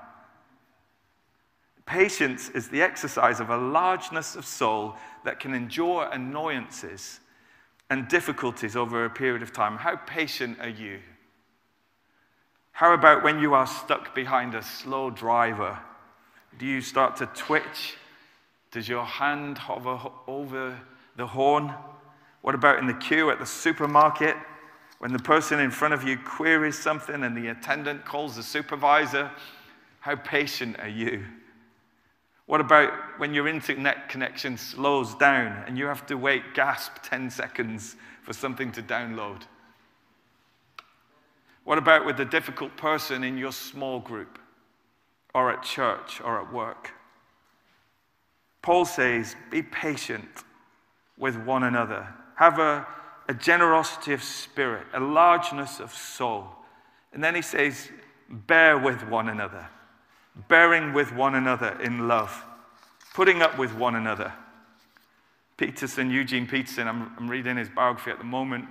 Patience 1.90 2.50
is 2.50 2.68
the 2.68 2.83
exercise 2.83 3.40
of 3.40 3.50
a 3.50 3.57
largeness 3.57 4.37
of 4.37 4.46
soul 4.46 4.94
that 5.24 5.40
can 5.40 5.53
endure 5.53 6.09
annoyances 6.12 7.18
and 7.90 8.07
difficulties 8.07 8.76
over 8.76 9.05
a 9.05 9.11
period 9.11 9.42
of 9.42 9.53
time. 9.53 9.76
How 9.76 9.96
patient 9.96 10.61
are 10.61 10.68
you? 10.68 11.00
How 12.70 12.94
about 12.94 13.24
when 13.24 13.40
you 13.40 13.55
are 13.55 13.66
stuck 13.66 14.14
behind 14.14 14.55
a 14.55 14.62
slow 14.62 15.11
driver? 15.11 15.76
Do 16.61 16.64
you 16.64 16.81
start 16.81 17.16
to 17.16 17.26
twitch? 17.26 17.96
Does 18.70 18.88
your 18.88 19.05
hand 19.05 19.59
hover 19.59 19.98
over 20.29 20.79
the 21.16 21.26
horn? 21.26 21.74
What 22.42 22.55
about 22.55 22.79
in 22.79 22.87
the 22.87 22.94
queue 22.94 23.31
at 23.31 23.40
the 23.40 23.46
supermarket? 23.46 24.37
When 25.00 25.12
the 25.12 25.18
person 25.18 25.59
in 25.59 25.72
front 25.72 25.92
of 25.92 26.05
you 26.05 26.18
queries 26.18 26.79
something 26.79 27.24
and 27.24 27.37
the 27.37 27.48
attendant 27.48 28.05
calls 28.05 28.37
the 28.37 28.44
supervisor, 28.44 29.29
how 29.98 30.14
patient 30.14 30.79
are 30.79 30.88
you? 30.88 31.24
What 32.51 32.61
about 32.61 32.93
when 33.19 33.33
your 33.33 33.47
internet 33.47 34.09
connection 34.09 34.59
slows 34.59 35.15
down 35.15 35.63
and 35.69 35.79
you 35.79 35.87
have 35.87 36.05
to 36.07 36.17
wait, 36.17 36.53
gasp 36.53 36.95
10 37.05 37.31
seconds 37.31 37.95
for 38.23 38.33
something 38.33 38.73
to 38.73 38.83
download? 38.83 39.43
What 41.63 41.79
about 41.79 42.05
with 42.05 42.17
the 42.17 42.25
difficult 42.25 42.77
person 42.77 43.23
in 43.23 43.39
your 43.39 43.53
small 43.53 44.01
group 44.01 44.41
or 45.33 45.53
at 45.53 45.63
church 45.63 46.21
or 46.21 46.41
at 46.41 46.53
work? 46.53 46.91
Paul 48.63 48.85
says, 48.85 49.37
be 49.53 49.63
patient 49.63 50.43
with 51.17 51.37
one 51.37 51.63
another. 51.63 52.13
Have 52.35 52.59
a, 52.59 52.85
a 53.29 53.35
generosity 53.35 54.13
of 54.13 54.25
spirit, 54.25 54.89
a 54.93 54.99
largeness 54.99 55.79
of 55.79 55.95
soul. 55.95 56.49
And 57.13 57.23
then 57.23 57.37
he 57.37 57.43
says, 57.43 57.91
bear 58.29 58.77
with 58.77 59.07
one 59.07 59.29
another, 59.29 59.69
bearing 60.49 60.93
with 60.93 61.12
one 61.12 61.35
another 61.35 61.79
in 61.83 62.09
love, 62.09 62.45
putting 63.14 63.43
up 63.43 63.59
with 63.59 63.75
one 63.75 63.95
another. 63.95 64.33
Peterson, 65.57 66.11
Eugene 66.11 66.47
Peterson, 66.47 66.88
I'm, 66.88 67.12
I'm 67.19 67.29
reading 67.29 67.57
his 67.57 67.69
biography 67.69 68.11
at 68.11 68.19
the 68.19 68.25
moment. 68.25 68.66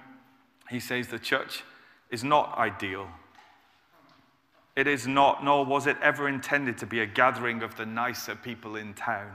He 0.70 0.80
says 0.80 1.08
the 1.08 1.20
church 1.20 1.64
is 2.10 2.24
not 2.24 2.58
ideal. 2.58 3.08
It 4.76 4.88
is 4.88 5.08
not, 5.08 5.44
nor 5.44 5.66
was 5.66 5.88
it 5.88 5.98
ever 6.02 6.28
intended 6.28 6.78
to 6.78 6.86
be 6.86 7.02
a 7.02 7.06
gathering 7.06 7.62
of 7.64 7.76
the 7.76 7.86
nicer 7.86 8.36
people 8.36 8.76
in 8.76 8.94
town. 8.94 9.32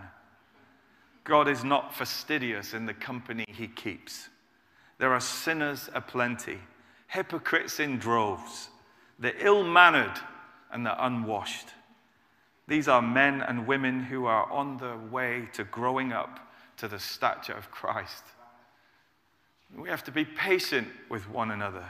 God 1.22 1.48
is 1.48 1.64
not 1.64 1.94
fastidious 1.94 2.74
in 2.74 2.86
the 2.86 2.94
company 2.94 3.44
he 3.48 3.68
keeps. 3.68 4.28
There 4.98 5.12
are 5.12 5.20
sinners 5.20 5.90
aplenty, 5.94 6.58
hypocrites 7.08 7.80
in 7.80 7.98
droves, 7.98 8.68
the 9.18 9.34
ill 9.44 9.64
mannered 9.64 10.18
and 10.70 10.84
the 10.84 11.04
unwashed. 11.04 11.68
These 12.66 12.88
are 12.88 13.02
men 13.02 13.42
and 13.42 13.66
women 13.66 14.00
who 14.00 14.26
are 14.26 14.50
on 14.50 14.78
the 14.78 14.96
way 15.10 15.48
to 15.52 15.64
growing 15.64 16.12
up 16.12 16.40
to 16.78 16.88
the 16.88 16.98
stature 16.98 17.52
of 17.52 17.70
Christ. 17.70 18.24
We 19.76 19.88
have 19.88 20.04
to 20.04 20.12
be 20.12 20.24
patient 20.24 20.88
with 21.08 21.28
one 21.28 21.50
another. 21.50 21.84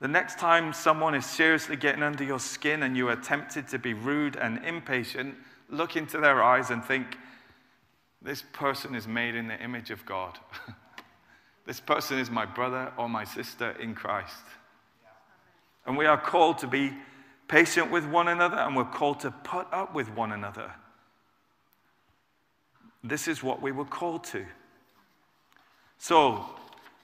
The 0.00 0.08
next 0.08 0.38
time 0.38 0.72
someone 0.72 1.14
is 1.14 1.26
seriously 1.26 1.76
getting 1.76 2.02
under 2.02 2.24
your 2.24 2.38
skin 2.38 2.82
and 2.82 2.96
you 2.96 3.08
are 3.08 3.16
tempted 3.16 3.68
to 3.68 3.78
be 3.78 3.94
rude 3.94 4.36
and 4.36 4.64
impatient, 4.64 5.34
look 5.68 5.96
into 5.96 6.18
their 6.18 6.42
eyes 6.42 6.70
and 6.70 6.84
think, 6.84 7.18
this 8.22 8.42
person 8.52 8.94
is 8.94 9.06
made 9.06 9.34
in 9.34 9.48
the 9.48 9.60
image 9.60 9.90
of 9.90 10.04
God. 10.04 10.38
this 11.66 11.78
person 11.78 12.18
is 12.18 12.30
my 12.30 12.44
brother 12.44 12.92
or 12.96 13.08
my 13.08 13.24
sister 13.24 13.70
in 13.80 13.94
Christ. 13.94 14.42
And 15.86 15.96
we 15.96 16.06
are 16.06 16.20
called 16.20 16.58
to 16.58 16.66
be 16.66 16.92
patient 17.48 17.90
with 17.90 18.06
one 18.06 18.28
another 18.28 18.56
and 18.56 18.76
we're 18.76 18.84
called 18.84 19.20
to 19.20 19.30
put 19.30 19.66
up 19.72 19.94
with 19.94 20.14
one 20.14 20.32
another. 20.32 20.72
This 23.02 23.26
is 23.26 23.42
what 23.42 23.62
we 23.62 23.72
were 23.72 23.84
called 23.84 24.24
to. 24.24 24.44
So, 25.98 26.44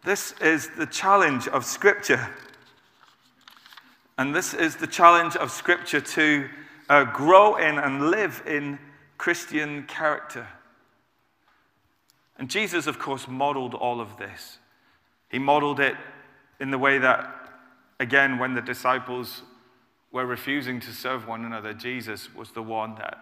this 0.05 0.33
is 0.41 0.69
the 0.77 0.87
challenge 0.87 1.49
of 1.49 1.65
Scripture. 1.65 2.29
And 4.19 4.35
this 4.35 4.55
is 4.55 4.77
the 4.77 4.87
challenge 4.87 5.35
of 5.35 5.51
Scripture 5.51 6.01
to 6.01 6.49
uh, 6.89 7.05
grow 7.05 7.57
in 7.57 7.79
and 7.79 8.11
live 8.11 8.43
in 8.47 8.79
Christian 9.17 9.85
character. 9.85 10.47
And 12.39 12.51
Jesus, 12.51 12.87
of 12.87 12.99
course, 12.99 13.27
modeled 13.27 13.75
all 13.75 14.01
of 14.01 14.17
this. 14.19 14.59
He 15.31 15.39
modeled 15.39 15.81
it 15.81 15.97
in 16.61 16.71
the 16.71 16.79
way 16.79 16.99
that, 16.99 17.51
again, 17.99 18.39
when 18.39 18.55
the 18.55 18.61
disciples 18.61 19.43
were 20.14 20.24
refusing 20.24 20.79
to 20.79 20.92
serve 20.92 21.27
one 21.27 21.44
another, 21.44 21.74
Jesus 21.74 22.33
was 22.37 22.53
the 22.53 22.62
one 22.62 22.94
that 22.94 23.18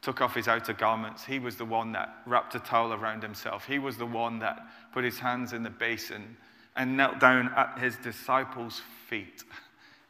took 0.00 0.22
off 0.22 0.34
his 0.34 0.48
outer 0.48 0.72
garments. 0.72 1.22
He 1.22 1.38
was 1.38 1.56
the 1.56 1.66
one 1.66 1.92
that 1.92 2.22
wrapped 2.24 2.54
a 2.54 2.60
towel 2.60 2.94
around 2.94 3.22
himself. 3.22 3.66
He 3.66 3.78
was 3.78 3.98
the 3.98 4.06
one 4.06 4.38
that 4.38 4.58
put 4.94 5.04
his 5.04 5.18
hands 5.18 5.52
in 5.52 5.62
the 5.62 5.70
basin 5.70 6.38
and 6.74 6.96
knelt 6.96 7.20
down 7.20 7.52
at 7.54 7.78
his 7.78 7.96
disciples' 7.96 8.80
feet 9.06 9.44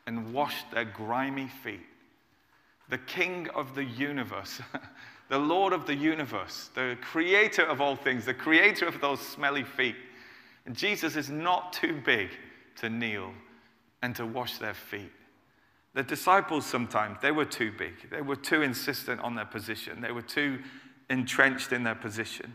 and 0.06 0.32
washed 0.32 0.70
their 0.70 0.84
grimy 0.84 1.48
feet. 1.64 1.80
The 2.90 2.98
King 2.98 3.48
of 3.56 3.74
the 3.74 3.84
universe, 3.84 4.60
the 5.28 5.38
Lord 5.38 5.72
of 5.72 5.84
the 5.84 5.96
universe, 5.96 6.70
the 6.76 6.96
creator 7.02 7.64
of 7.64 7.80
all 7.80 7.96
things, 7.96 8.24
the 8.24 8.34
creator 8.34 8.86
of 8.86 9.00
those 9.00 9.20
smelly 9.20 9.64
feet. 9.64 9.96
And 10.64 10.76
Jesus 10.76 11.16
is 11.16 11.28
not 11.28 11.72
too 11.72 12.00
big 12.04 12.28
to 12.76 12.88
kneel 12.88 13.32
and 14.00 14.14
to 14.14 14.24
wash 14.24 14.58
their 14.58 14.74
feet. 14.74 15.10
The 15.94 16.02
disciples 16.02 16.66
sometimes, 16.66 17.18
they 17.20 17.32
were 17.32 17.44
too 17.44 17.72
big. 17.76 18.10
They 18.10 18.22
were 18.22 18.36
too 18.36 18.62
insistent 18.62 19.20
on 19.20 19.34
their 19.34 19.44
position. 19.44 20.00
They 20.00 20.12
were 20.12 20.22
too 20.22 20.60
entrenched 21.08 21.72
in 21.72 21.82
their 21.82 21.96
position. 21.96 22.54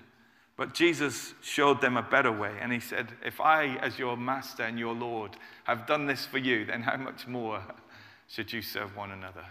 But 0.57 0.73
Jesus 0.73 1.33
showed 1.41 1.81
them 1.81 1.97
a 1.97 2.01
better 2.01 2.31
way. 2.31 2.55
And 2.61 2.71
he 2.71 2.79
said, 2.79 3.11
If 3.25 3.41
I, 3.41 3.75
as 3.81 3.99
your 3.99 4.15
master 4.15 4.63
and 4.63 4.79
your 4.79 4.93
Lord, 4.93 5.35
have 5.65 5.85
done 5.85 6.05
this 6.05 6.25
for 6.25 6.37
you, 6.37 6.65
then 6.65 6.81
how 6.81 6.95
much 6.95 7.27
more 7.27 7.61
should 8.27 8.53
you 8.53 8.61
serve 8.61 8.95
one 8.95 9.11
another? 9.11 9.45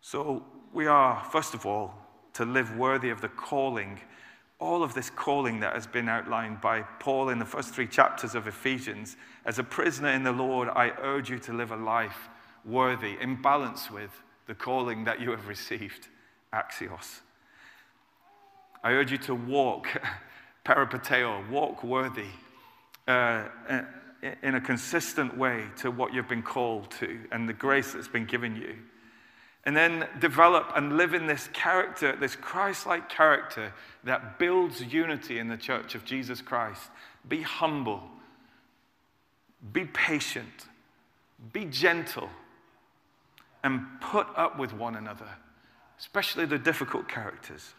So 0.00 0.44
we 0.72 0.86
are, 0.86 1.24
first 1.30 1.54
of 1.54 1.64
all, 1.64 1.94
to 2.34 2.44
live 2.44 2.76
worthy 2.76 3.10
of 3.10 3.20
the 3.20 3.28
calling, 3.28 4.00
all 4.58 4.82
of 4.82 4.94
this 4.94 5.10
calling 5.10 5.60
that 5.60 5.74
has 5.74 5.86
been 5.86 6.08
outlined 6.08 6.60
by 6.60 6.82
Paul 6.82 7.28
in 7.28 7.38
the 7.38 7.44
first 7.44 7.72
three 7.72 7.86
chapters 7.86 8.34
of 8.34 8.46
Ephesians. 8.46 9.16
As 9.46 9.60
a 9.60 9.64
prisoner 9.64 10.08
in 10.08 10.24
the 10.24 10.32
Lord, 10.32 10.68
I 10.68 10.92
urge 11.00 11.30
you 11.30 11.38
to 11.38 11.52
live 11.52 11.70
a 11.70 11.76
life 11.76 12.28
worthy, 12.64 13.16
in 13.20 13.40
balance 13.40 13.90
with 13.90 14.10
the 14.46 14.54
calling 14.54 15.04
that 15.04 15.20
you 15.20 15.30
have 15.30 15.46
received. 15.46 16.08
Axios. 16.52 17.20
I 18.82 18.92
urge 18.92 19.12
you 19.12 19.18
to 19.18 19.34
walk, 19.34 19.88
peripateo, 20.64 21.48
walk 21.48 21.84
worthy, 21.84 22.26
uh, 23.06 23.44
in 24.42 24.54
a 24.56 24.60
consistent 24.60 25.36
way 25.36 25.64
to 25.76 25.90
what 25.90 26.12
you've 26.12 26.28
been 26.28 26.42
called 26.42 26.90
to 26.90 27.20
and 27.30 27.48
the 27.48 27.52
grace 27.52 27.92
that's 27.92 28.08
been 28.08 28.26
given 28.26 28.56
you. 28.56 28.74
And 29.64 29.76
then 29.76 30.08
develop 30.20 30.72
and 30.74 30.96
live 30.96 31.14
in 31.14 31.26
this 31.26 31.48
character, 31.52 32.16
this 32.16 32.36
Christ 32.36 32.86
like 32.86 33.08
character 33.08 33.72
that 34.04 34.38
builds 34.38 34.80
unity 34.80 35.38
in 35.38 35.48
the 35.48 35.56
church 35.56 35.94
of 35.94 36.04
Jesus 36.04 36.40
Christ. 36.40 36.90
Be 37.28 37.42
humble, 37.42 38.02
be 39.72 39.84
patient, 39.84 40.66
be 41.52 41.64
gentle, 41.64 42.28
and 43.62 43.80
put 44.00 44.26
up 44.36 44.58
with 44.58 44.72
one 44.72 44.96
another, 44.96 45.28
especially 45.98 46.46
the 46.46 46.58
difficult 46.58 47.08
characters. 47.08 47.74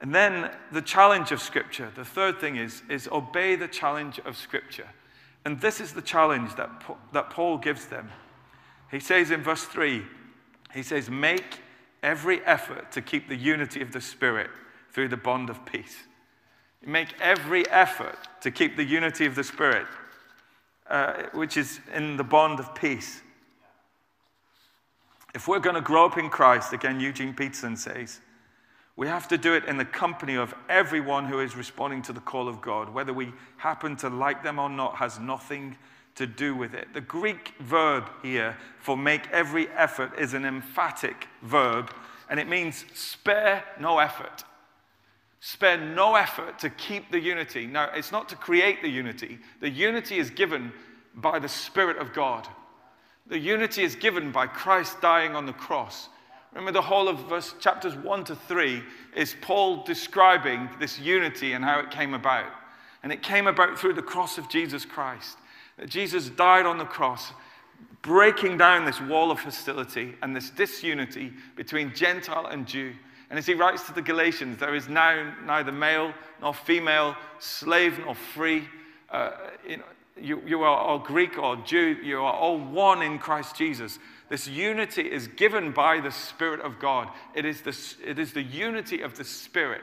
And 0.00 0.14
then 0.14 0.50
the 0.72 0.82
challenge 0.82 1.32
of 1.32 1.40
Scripture, 1.40 1.90
the 1.94 2.04
third 2.04 2.38
thing 2.38 2.56
is, 2.56 2.82
is 2.90 3.08
obey 3.10 3.56
the 3.56 3.68
challenge 3.68 4.20
of 4.20 4.36
Scripture. 4.36 4.88
And 5.44 5.60
this 5.60 5.80
is 5.80 5.92
the 5.92 6.02
challenge 6.02 6.54
that, 6.56 6.70
that 7.12 7.30
Paul 7.30 7.56
gives 7.56 7.86
them. 7.86 8.10
He 8.90 9.00
says 9.00 9.30
in 9.30 9.42
verse 9.42 9.64
3, 9.64 10.02
he 10.74 10.82
says, 10.82 11.08
Make 11.08 11.60
every 12.02 12.44
effort 12.44 12.92
to 12.92 13.00
keep 13.00 13.28
the 13.28 13.36
unity 13.36 13.80
of 13.80 13.92
the 13.92 14.00
Spirit 14.00 14.50
through 14.92 15.08
the 15.08 15.16
bond 15.16 15.48
of 15.48 15.64
peace. 15.64 16.04
Make 16.84 17.08
every 17.20 17.68
effort 17.68 18.16
to 18.42 18.50
keep 18.50 18.76
the 18.76 18.84
unity 18.84 19.26
of 19.26 19.34
the 19.34 19.44
Spirit, 19.44 19.86
uh, 20.88 21.24
which 21.32 21.56
is 21.56 21.80
in 21.94 22.16
the 22.16 22.24
bond 22.24 22.60
of 22.60 22.74
peace. 22.74 23.22
If 25.34 25.48
we're 25.48 25.58
going 25.58 25.74
to 25.74 25.82
grow 25.82 26.06
up 26.06 26.16
in 26.16 26.30
Christ, 26.30 26.72
again, 26.72 27.00
Eugene 27.00 27.34
Peterson 27.34 27.76
says, 27.76 28.20
we 28.96 29.06
have 29.08 29.28
to 29.28 29.36
do 29.36 29.52
it 29.52 29.66
in 29.66 29.76
the 29.76 29.84
company 29.84 30.36
of 30.36 30.54
everyone 30.70 31.26
who 31.26 31.40
is 31.40 31.54
responding 31.54 32.00
to 32.02 32.14
the 32.14 32.20
call 32.20 32.48
of 32.48 32.62
God. 32.62 32.88
Whether 32.88 33.12
we 33.12 33.32
happen 33.58 33.94
to 33.96 34.08
like 34.08 34.42
them 34.42 34.58
or 34.58 34.70
not 34.70 34.96
has 34.96 35.18
nothing 35.18 35.76
to 36.14 36.26
do 36.26 36.56
with 36.56 36.72
it. 36.72 36.88
The 36.94 37.02
Greek 37.02 37.52
verb 37.60 38.10
here 38.22 38.56
for 38.80 38.96
make 38.96 39.28
every 39.30 39.68
effort 39.68 40.18
is 40.18 40.32
an 40.32 40.46
emphatic 40.46 41.28
verb, 41.42 41.92
and 42.30 42.40
it 42.40 42.48
means 42.48 42.86
spare 42.94 43.62
no 43.78 43.98
effort. 43.98 44.44
Spare 45.46 45.78
no 45.78 46.16
effort 46.16 46.58
to 46.58 46.70
keep 46.70 47.12
the 47.12 47.20
unity. 47.20 47.68
Now, 47.68 47.88
it's 47.94 48.10
not 48.10 48.28
to 48.30 48.34
create 48.34 48.82
the 48.82 48.88
unity, 48.88 49.38
the 49.60 49.70
unity 49.70 50.18
is 50.18 50.28
given 50.28 50.72
by 51.14 51.38
the 51.38 51.48
Spirit 51.48 51.98
of 51.98 52.12
God. 52.12 52.48
The 53.28 53.38
unity 53.38 53.84
is 53.84 53.94
given 53.94 54.32
by 54.32 54.48
Christ 54.48 55.00
dying 55.00 55.36
on 55.36 55.46
the 55.46 55.52
cross. 55.52 56.08
Remember, 56.52 56.72
the 56.72 56.82
whole 56.82 57.06
of 57.06 57.28
verse, 57.28 57.54
chapters 57.60 57.94
1 57.94 58.24
to 58.24 58.34
3 58.34 58.82
is 59.14 59.36
Paul 59.40 59.84
describing 59.84 60.68
this 60.80 60.98
unity 60.98 61.52
and 61.52 61.64
how 61.64 61.78
it 61.78 61.92
came 61.92 62.14
about. 62.14 62.50
And 63.04 63.12
it 63.12 63.22
came 63.22 63.46
about 63.46 63.78
through 63.78 63.94
the 63.94 64.02
cross 64.02 64.38
of 64.38 64.48
Jesus 64.48 64.84
Christ. 64.84 65.38
That 65.78 65.88
Jesus 65.88 66.28
died 66.28 66.66
on 66.66 66.76
the 66.76 66.84
cross, 66.84 67.30
breaking 68.02 68.58
down 68.58 68.84
this 68.84 69.00
wall 69.00 69.30
of 69.30 69.38
hostility 69.38 70.16
and 70.22 70.34
this 70.34 70.50
disunity 70.50 71.32
between 71.54 71.94
Gentile 71.94 72.46
and 72.46 72.66
Jew. 72.66 72.94
And 73.30 73.38
as 73.38 73.46
he 73.46 73.54
writes 73.54 73.82
to 73.84 73.92
the 73.92 74.02
Galatians, 74.02 74.58
there 74.58 74.74
is 74.74 74.88
now 74.88 75.32
neither 75.44 75.72
male 75.72 76.12
nor 76.40 76.54
female, 76.54 77.16
slave 77.38 77.98
nor 77.98 78.14
free. 78.14 78.68
Uh, 79.10 79.32
you, 79.68 79.82
you, 80.20 80.42
you 80.46 80.62
are 80.62 80.76
all 80.76 80.98
Greek 80.98 81.38
or 81.38 81.56
Jew, 81.56 81.96
you 82.02 82.18
are 82.18 82.32
all 82.32 82.58
one 82.58 83.02
in 83.02 83.18
Christ 83.18 83.56
Jesus. 83.56 83.98
This 84.28 84.48
unity 84.48 85.02
is 85.02 85.28
given 85.28 85.72
by 85.72 86.00
the 86.00 86.10
Spirit 86.10 86.60
of 86.60 86.78
God. 86.78 87.08
It 87.34 87.44
is, 87.44 87.60
the, 87.60 87.76
it 88.04 88.18
is 88.18 88.32
the 88.32 88.42
unity 88.42 89.02
of 89.02 89.16
the 89.16 89.24
Spirit. 89.24 89.82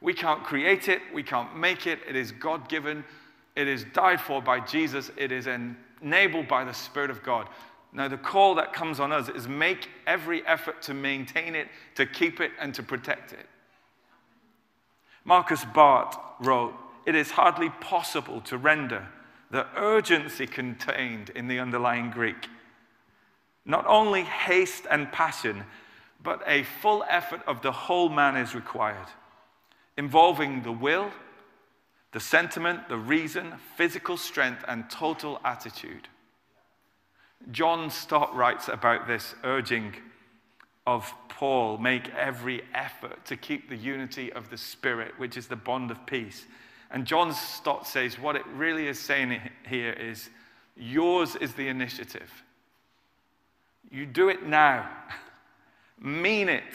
We 0.00 0.14
can't 0.14 0.42
create 0.42 0.88
it, 0.88 1.00
we 1.14 1.22
can't 1.22 1.56
make 1.56 1.86
it. 1.86 2.00
It 2.08 2.16
is 2.16 2.32
God 2.32 2.68
given, 2.68 3.04
it 3.54 3.68
is 3.68 3.84
died 3.92 4.20
for 4.20 4.42
by 4.42 4.60
Jesus, 4.60 5.10
it 5.16 5.30
is 5.30 5.46
enabled 5.46 6.48
by 6.48 6.64
the 6.64 6.72
Spirit 6.72 7.10
of 7.10 7.22
God. 7.22 7.48
Now, 7.92 8.08
the 8.08 8.16
call 8.16 8.54
that 8.54 8.72
comes 8.72 9.00
on 9.00 9.12
us 9.12 9.28
is 9.28 9.46
make 9.46 9.88
every 10.06 10.46
effort 10.46 10.80
to 10.82 10.94
maintain 10.94 11.54
it, 11.54 11.68
to 11.96 12.06
keep 12.06 12.40
it, 12.40 12.52
and 12.58 12.74
to 12.74 12.82
protect 12.82 13.32
it. 13.32 13.46
Markus 15.24 15.64
Barth 15.64 16.16
wrote, 16.40 16.74
It 17.04 17.14
is 17.14 17.32
hardly 17.32 17.68
possible 17.68 18.40
to 18.42 18.56
render 18.56 19.08
the 19.50 19.66
urgency 19.76 20.46
contained 20.46 21.30
in 21.30 21.48
the 21.48 21.58
underlying 21.58 22.10
Greek 22.10 22.48
not 23.64 23.86
only 23.86 24.22
haste 24.24 24.86
and 24.90 25.10
passion, 25.12 25.64
but 26.22 26.42
a 26.46 26.62
full 26.62 27.04
effort 27.08 27.42
of 27.46 27.62
the 27.62 27.72
whole 27.72 28.08
man 28.08 28.36
is 28.36 28.54
required, 28.54 29.06
involving 29.96 30.62
the 30.62 30.72
will, 30.72 31.10
the 32.12 32.20
sentiment, 32.20 32.88
the 32.88 32.96
reason, 32.96 33.54
physical 33.76 34.16
strength, 34.16 34.64
and 34.68 34.88
total 34.90 35.40
attitude. 35.44 36.08
John 37.50 37.90
Stott 37.90 38.34
writes 38.34 38.68
about 38.68 39.06
this 39.06 39.34
urging 39.44 39.94
of 40.86 41.12
Paul 41.28 41.78
make 41.78 42.08
every 42.14 42.62
effort 42.74 43.24
to 43.26 43.36
keep 43.36 43.68
the 43.68 43.76
unity 43.76 44.32
of 44.32 44.50
the 44.50 44.56
Spirit, 44.56 45.18
which 45.18 45.36
is 45.36 45.46
the 45.46 45.56
bond 45.56 45.90
of 45.90 46.04
peace. 46.06 46.46
And 46.90 47.06
John 47.06 47.32
Stott 47.32 47.86
says 47.86 48.18
what 48.18 48.36
it 48.36 48.46
really 48.54 48.86
is 48.86 48.98
saying 48.98 49.40
here 49.66 49.92
is 49.92 50.28
yours 50.76 51.36
is 51.36 51.54
the 51.54 51.68
initiative. 51.68 52.30
You 53.90 54.06
do 54.06 54.28
it 54.28 54.46
now. 54.46 54.88
mean 56.00 56.48
it. 56.48 56.64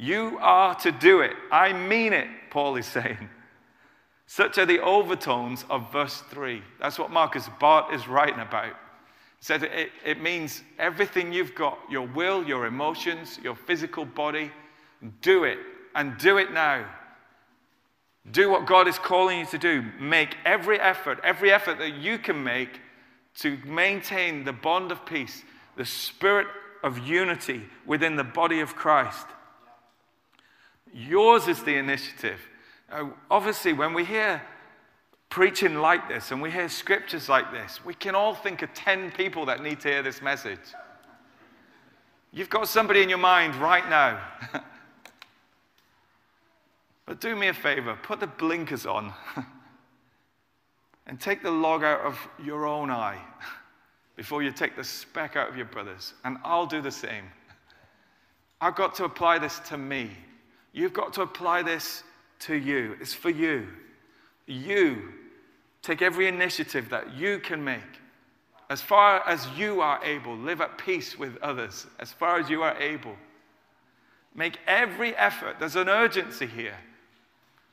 You 0.00 0.38
are 0.40 0.76
to 0.76 0.92
do 0.92 1.22
it. 1.22 1.32
I 1.50 1.72
mean 1.72 2.12
it, 2.12 2.28
Paul 2.50 2.76
is 2.76 2.86
saying. 2.86 3.28
Such 4.28 4.56
are 4.56 4.64
the 4.64 4.78
overtones 4.78 5.64
of 5.68 5.90
verse 5.90 6.22
3. 6.30 6.62
That's 6.80 7.00
what 7.00 7.10
Markus 7.10 7.48
Barth 7.58 7.92
is 7.92 8.06
writing 8.06 8.38
about. 8.38 8.76
Said 9.40 9.62
it, 9.62 9.90
it 10.04 10.20
means 10.20 10.62
everything 10.78 11.32
you've 11.32 11.54
got 11.54 11.78
your 11.90 12.06
will, 12.06 12.44
your 12.44 12.66
emotions, 12.66 13.38
your 13.42 13.54
physical 13.54 14.04
body 14.04 14.50
do 15.20 15.44
it 15.44 15.58
and 15.94 16.18
do 16.18 16.38
it 16.38 16.52
now. 16.52 16.84
Do 18.30 18.50
what 18.50 18.66
God 18.66 18.88
is 18.88 18.98
calling 18.98 19.40
you 19.40 19.46
to 19.46 19.58
do. 19.58 19.84
Make 20.00 20.36
every 20.44 20.78
effort, 20.80 21.20
every 21.22 21.52
effort 21.52 21.78
that 21.78 21.94
you 21.94 22.18
can 22.18 22.42
make 22.42 22.80
to 23.36 23.56
maintain 23.64 24.44
the 24.44 24.52
bond 24.52 24.90
of 24.90 25.06
peace 25.06 25.44
the 25.76 25.84
spirit 25.84 26.48
of 26.82 26.98
unity 26.98 27.62
within 27.86 28.16
the 28.16 28.24
body 28.24 28.60
of 28.60 28.74
Christ. 28.74 29.26
Yours 30.92 31.46
is 31.46 31.62
the 31.62 31.76
initiative. 31.76 32.40
Uh, 32.90 33.10
obviously, 33.30 33.72
when 33.72 33.94
we 33.94 34.04
hear 34.04 34.42
preaching 35.30 35.76
like 35.76 36.08
this 36.08 36.30
and 36.30 36.40
we 36.40 36.50
hear 36.50 36.68
scriptures 36.68 37.28
like 37.28 37.52
this, 37.52 37.84
we 37.84 37.94
can 37.94 38.14
all 38.14 38.34
think 38.34 38.62
of 38.62 38.72
10 38.74 39.12
people 39.12 39.46
that 39.46 39.62
need 39.62 39.80
to 39.80 39.88
hear 39.88 40.02
this 40.02 40.22
message. 40.22 40.60
You've 42.32 42.50
got 42.50 42.68
somebody 42.68 43.02
in 43.02 43.08
your 43.08 43.18
mind 43.18 43.54
right 43.56 43.88
now. 43.88 44.20
but 47.06 47.20
do 47.20 47.34
me 47.34 47.48
a 47.48 47.54
favor, 47.54 47.98
put 48.02 48.20
the 48.20 48.26
blinkers 48.26 48.86
on 48.86 49.12
and 51.06 51.20
take 51.20 51.42
the 51.42 51.50
log 51.50 51.82
out 51.82 52.00
of 52.00 52.18
your 52.42 52.66
own 52.66 52.90
eye. 52.90 53.20
before 54.18 54.42
you 54.42 54.50
take 54.50 54.74
the 54.74 54.82
speck 54.82 55.36
out 55.36 55.48
of 55.48 55.56
your 55.56 55.64
brother's. 55.66 56.12
And 56.24 56.38
I'll 56.42 56.66
do 56.66 56.82
the 56.82 56.90
same. 56.90 57.22
I've 58.60 58.74
got 58.74 58.92
to 58.96 59.04
apply 59.04 59.38
this 59.38 59.60
to 59.68 59.78
me. 59.78 60.10
You've 60.72 60.92
got 60.92 61.12
to 61.12 61.22
apply 61.22 61.62
this 61.62 62.02
to 62.40 62.56
you. 62.56 62.96
It's 63.00 63.14
for 63.14 63.30
you. 63.30 63.68
You 64.48 65.12
take 65.82 66.02
every 66.02 66.26
initiative 66.26 66.88
that 66.88 67.14
you 67.14 67.38
can 67.38 67.62
make. 67.62 67.80
As 68.70 68.82
far 68.82 69.26
as 69.26 69.46
you 69.56 69.80
are 69.80 70.02
able, 70.04 70.36
live 70.36 70.60
at 70.60 70.78
peace 70.78 71.18
with 71.18 71.36
others. 71.42 71.86
As 72.00 72.12
far 72.12 72.38
as 72.38 72.50
you 72.50 72.62
are 72.62 72.76
able. 72.80 73.14
Make 74.34 74.58
every 74.66 75.14
effort. 75.16 75.56
There's 75.58 75.76
an 75.76 75.88
urgency 75.88 76.46
here 76.46 76.76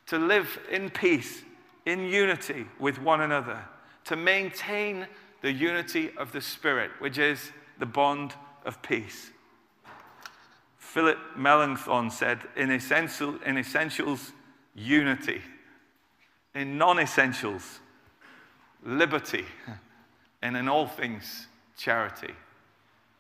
to 0.08 0.20
live 0.20 0.60
in 0.70 0.90
peace, 0.90 1.42
in 1.86 2.06
unity 2.06 2.66
with 2.80 3.02
one 3.02 3.22
another, 3.22 3.60
to 4.06 4.16
maintain 4.16 5.08
the 5.42 5.52
unity 5.52 6.12
of 6.18 6.32
the 6.32 6.42
Spirit, 6.42 6.92
which 7.00 7.18
is 7.18 7.52
the 7.80 7.86
bond 7.86 8.34
of 8.66 8.82
peace. 8.82 9.32
Philip 10.78 11.18
Melanchthon 11.36 12.10
said, 12.10 12.40
in, 12.56 12.72
essential, 12.72 13.36
in 13.46 13.58
essentials, 13.58 14.32
unity. 14.76 15.42
In 16.56 16.78
non 16.78 17.00
essentials, 17.00 17.80
liberty. 18.84 19.46
And 20.42 20.56
in 20.56 20.70
all 20.70 20.88
things, 20.88 21.48
charity. 21.78 22.34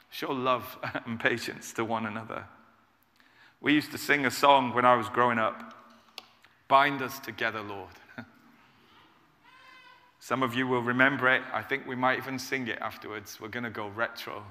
Show 0.09 0.31
love 0.31 0.77
and 1.05 1.19
patience 1.19 1.73
to 1.73 1.83
one 1.83 2.05
another. 2.05 2.45
We 3.59 3.73
used 3.73 3.91
to 3.91 3.97
sing 3.97 4.25
a 4.25 4.31
song 4.31 4.73
when 4.73 4.85
I 4.85 4.95
was 4.95 5.09
growing 5.09 5.37
up 5.37 5.73
Bind 6.67 7.01
us 7.03 7.19
together, 7.19 7.61
Lord. 7.61 7.91
Some 10.19 10.41
of 10.41 10.55
you 10.55 10.67
will 10.67 10.81
remember 10.81 11.29
it. 11.29 11.43
I 11.53 11.61
think 11.61 11.85
we 11.85 11.95
might 11.95 12.17
even 12.17 12.39
sing 12.39 12.67
it 12.67 12.79
afterwards. 12.81 13.39
We're 13.39 13.49
going 13.49 13.65
to 13.65 13.69
go 13.69 13.89
retro. 13.89 14.43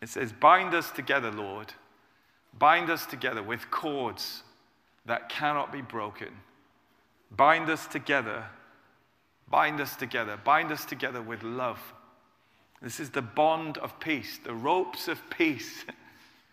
It 0.00 0.08
says, 0.08 0.32
Bind 0.32 0.72
us 0.72 0.90
together, 0.90 1.30
Lord. 1.30 1.74
Bind 2.58 2.88
us 2.88 3.04
together 3.04 3.42
with 3.42 3.70
cords 3.70 4.42
that 5.10 5.28
cannot 5.28 5.72
be 5.72 5.82
broken. 5.82 6.28
Bind 7.36 7.68
us 7.68 7.88
together. 7.88 8.44
Bind 9.48 9.80
us 9.80 9.96
together. 9.96 10.38
Bind 10.44 10.70
us 10.70 10.84
together 10.84 11.20
with 11.20 11.42
love. 11.42 11.80
This 12.80 13.00
is 13.00 13.10
the 13.10 13.20
bond 13.20 13.76
of 13.78 13.98
peace, 13.98 14.38
the 14.44 14.54
ropes 14.54 15.08
of 15.08 15.18
peace. 15.28 15.84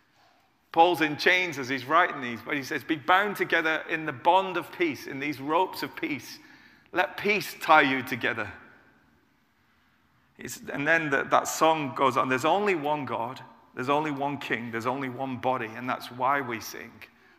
Paul's 0.72 1.02
in 1.02 1.18
chains 1.18 1.60
as 1.60 1.70
he's 1.70 1.86
writing 1.86 2.20
these, 2.20 2.40
but 2.44 2.56
he 2.56 2.64
says, 2.64 2.84
Be 2.84 2.96
bound 2.96 3.36
together 3.36 3.84
in 3.92 4.08
the 4.08 4.12
bond 4.12 4.58
of 4.58 4.72
peace, 4.72 5.06
in 5.06 5.20
these 5.20 5.40
ropes 5.40 5.84
of 5.84 5.96
peace. 5.96 6.40
Let 6.92 7.16
peace 7.16 7.56
tie 7.62 7.84
you 7.84 8.02
together. 8.02 8.52
It's, 10.40 10.62
and 10.74 10.88
then 10.88 11.12
the, 11.12 11.24
that 11.26 11.48
song 11.48 11.94
goes 11.96 12.18
on 12.18 12.28
there's 12.28 12.46
only 12.46 12.74
one 12.74 13.06
God, 13.06 13.40
there's 13.76 13.90
only 13.90 14.12
one 14.12 14.40
King, 14.40 14.72
there's 14.72 14.88
only 14.88 15.10
one 15.10 15.38
body, 15.38 15.70
and 15.76 15.88
that's 15.88 16.12
why 16.12 16.42
we 16.42 16.60
sing. 16.60 16.92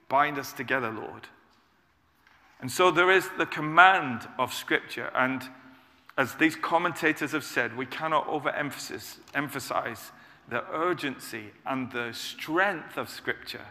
Bind 0.09 0.39
us 0.39 0.53
together, 0.53 0.91
Lord. 0.91 1.29
And 2.61 2.71
so 2.71 2.91
there 2.91 3.11
is 3.11 3.29
the 3.39 3.47
command 3.47 4.29
of 4.39 4.53
Scripture, 4.53 5.11
and 5.15 5.43
as 6.17 6.35
these 6.35 6.57
commentators 6.57 7.33
have 7.33 7.45
said, 7.45 7.77
we 7.77 7.87
cannot 7.87 8.27
overemphasize 8.27 10.11
the 10.49 10.65
urgency 10.73 11.53
and 11.65 11.93
the 11.93 12.13
strength 12.13 12.97
of 12.97 13.09
Scripture 13.09 13.67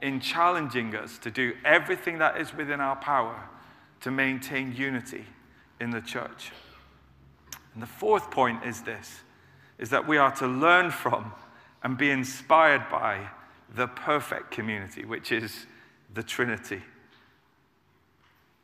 in 0.00 0.20
challenging 0.20 0.94
us 0.94 1.18
to 1.18 1.30
do 1.30 1.54
everything 1.64 2.18
that 2.18 2.40
is 2.40 2.54
within 2.54 2.80
our 2.80 2.96
power 2.96 3.48
to 4.02 4.10
maintain 4.10 4.74
unity 4.74 5.24
in 5.80 5.90
the 5.90 6.00
church. 6.00 6.52
And 7.74 7.82
the 7.82 7.86
fourth 7.86 8.30
point 8.30 8.64
is 8.64 8.82
this 8.82 9.20
is 9.78 9.90
that 9.90 10.06
we 10.06 10.18
are 10.18 10.30
to 10.32 10.46
learn 10.46 10.90
from 10.90 11.32
and 11.82 11.96
be 11.96 12.10
inspired 12.10 12.84
by 12.90 13.30
the 13.74 13.86
perfect 13.86 14.50
community, 14.50 15.04
which 15.04 15.32
is 15.32 15.66
the 16.14 16.22
Trinity. 16.22 16.82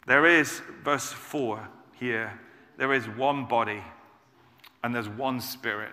There 0.06 0.26
is, 0.26 0.62
verse 0.84 1.12
4 1.12 1.68
here, 1.98 2.38
there 2.76 2.92
is 2.92 3.08
one 3.08 3.46
body 3.46 3.82
and 4.82 4.94
there's 4.94 5.08
one 5.08 5.40
spirit. 5.40 5.92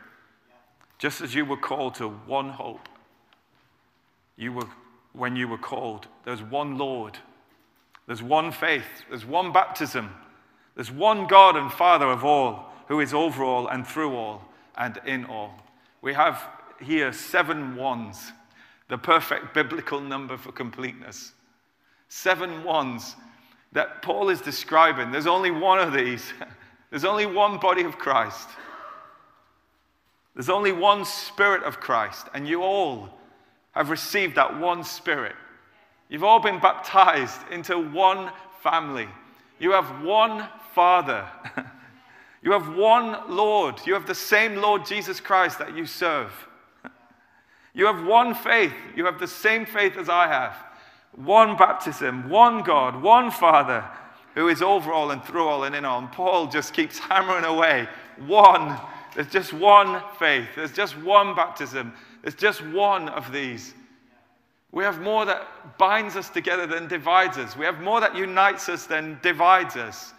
Just 1.00 1.22
as 1.22 1.34
you 1.34 1.46
were 1.46 1.58
called 1.58 1.96
to 1.96 2.10
one 2.10 2.50
hope, 2.50 2.88
you 4.38 4.54
were, 4.54 4.68
when 5.14 5.36
you 5.36 5.48
were 5.48 5.58
called, 5.58 6.08
there's 6.26 6.42
one 6.42 6.78
Lord, 6.78 7.18
there's 8.08 8.24
one 8.24 8.52
faith, 8.52 8.86
there's 9.10 9.26
one 9.26 9.52
baptism, 9.52 10.12
there's 10.76 10.92
one 10.92 11.28
God 11.28 11.56
and 11.56 11.72
Father 11.72 12.08
of 12.08 12.24
all, 12.24 12.72
who 12.88 13.00
is 13.00 13.14
over 13.14 13.44
all 13.44 13.68
and 13.68 13.86
through 13.86 14.16
all 14.16 14.44
and 14.78 15.00
in 15.06 15.26
all. 15.26 15.54
We 16.02 16.14
have 16.14 16.44
here 16.82 17.14
seven 17.14 17.76
ones, 17.76 18.32
the 18.94 18.98
perfect 19.00 19.56
biblical 19.56 20.00
number 20.00 20.38
for 20.38 20.52
completeness. 20.52 21.32
Seven 22.10 22.64
ones 22.64 23.16
that 23.72 24.04
Paul 24.04 24.30
is 24.30 24.40
describing. 24.40 25.12
There's 25.12 25.26
only 25.26 25.50
one 25.50 25.80
of 25.80 25.94
these. 25.94 26.32
There's 26.92 27.04
only 27.04 27.26
one 27.26 27.58
body 27.58 27.82
of 27.86 27.98
Christ. 27.98 28.48
There's 30.36 30.52
only 30.52 30.74
one 30.74 31.06
Spirit 31.06 31.64
of 31.64 31.80
Christ, 31.80 32.28
and 32.36 32.48
you 32.48 32.62
all 32.62 33.10
have 33.72 33.90
received 33.90 34.36
that 34.36 34.60
one 34.60 34.84
Spirit. 34.84 35.36
You've 36.08 36.24
all 36.24 36.40
been 36.40 36.60
baptized 36.60 37.42
into 37.50 37.80
one 37.80 38.32
family. 38.62 39.08
You 39.58 39.72
have 39.72 40.04
one 40.04 40.48
Father. 40.76 41.28
you 42.44 42.52
have 42.52 42.76
one 42.76 43.18
Lord. 43.28 43.82
You 43.88 43.96
have 43.96 44.06
the 44.06 44.14
same 44.14 44.58
Lord 44.58 44.86
Jesus 44.86 45.20
Christ 45.20 45.58
that 45.58 45.76
you 45.76 45.88
serve. 45.88 46.32
You 47.74 47.86
have 47.88 48.06
one 48.06 48.36
faith. 48.36 48.74
You 48.96 49.06
have 49.06 49.20
the 49.20 49.28
same 49.28 49.66
faith 49.66 49.98
as 49.98 50.10
I 50.10 50.28
have. 50.28 50.56
One 51.16 51.58
baptism, 51.58 52.30
one 52.30 52.64
God, 52.64 53.02
one 53.02 53.32
Father 53.32 53.84
who 54.36 54.48
is 54.48 54.62
over 54.62 54.92
all 54.92 55.12
and 55.12 55.24
through 55.24 55.48
all 55.48 55.64
and 55.64 55.76
in 55.76 55.86
all. 55.86 56.00
And 56.00 56.12
Paul 56.12 56.48
just 56.48 56.74
keeps 56.74 56.98
hammering 57.10 57.46
away. 57.46 57.88
One. 58.26 58.80
There's 59.16 59.30
just 59.30 59.54
one 59.54 60.02
faith. 60.18 60.48
There's 60.56 60.72
just 60.72 60.98
one 60.98 61.36
baptism. 61.36 61.94
There's 62.22 62.36
just 62.36 62.66
one 62.68 63.10
of 63.10 63.32
these. 63.32 63.74
We 64.72 64.84
have 64.84 65.02
more 65.02 65.24
that 65.26 65.78
binds 65.78 66.16
us 66.16 66.30
together 66.30 66.66
than 66.66 66.88
divides 66.88 67.38
us. 67.38 67.56
We 67.56 67.66
have 67.66 67.80
more 67.82 68.02
that 68.02 68.16
unites 68.16 68.70
us 68.70 68.88
than 68.88 69.20
divides 69.22 69.76
us. 69.76 70.14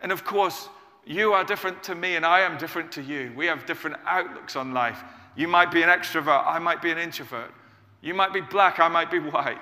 And 0.00 0.10
of 0.10 0.24
course, 0.24 0.70
you 1.06 1.32
are 1.32 1.44
different 1.44 1.82
to 1.84 1.94
me 1.94 2.16
and 2.16 2.24
I 2.24 2.40
am 2.40 2.58
different 2.58 2.92
to 2.92 3.02
you. 3.02 3.32
We 3.36 3.46
have 3.46 3.66
different 3.66 3.96
outlooks 4.06 4.56
on 4.56 4.72
life. 4.72 5.02
You 5.36 5.48
might 5.48 5.70
be 5.70 5.82
an 5.82 5.88
extrovert, 5.88 6.46
I 6.46 6.58
might 6.58 6.82
be 6.82 6.90
an 6.90 6.98
introvert. 6.98 7.52
You 8.02 8.14
might 8.14 8.32
be 8.32 8.40
black, 8.40 8.80
I 8.80 8.88
might 8.88 9.10
be 9.10 9.18
white. 9.18 9.58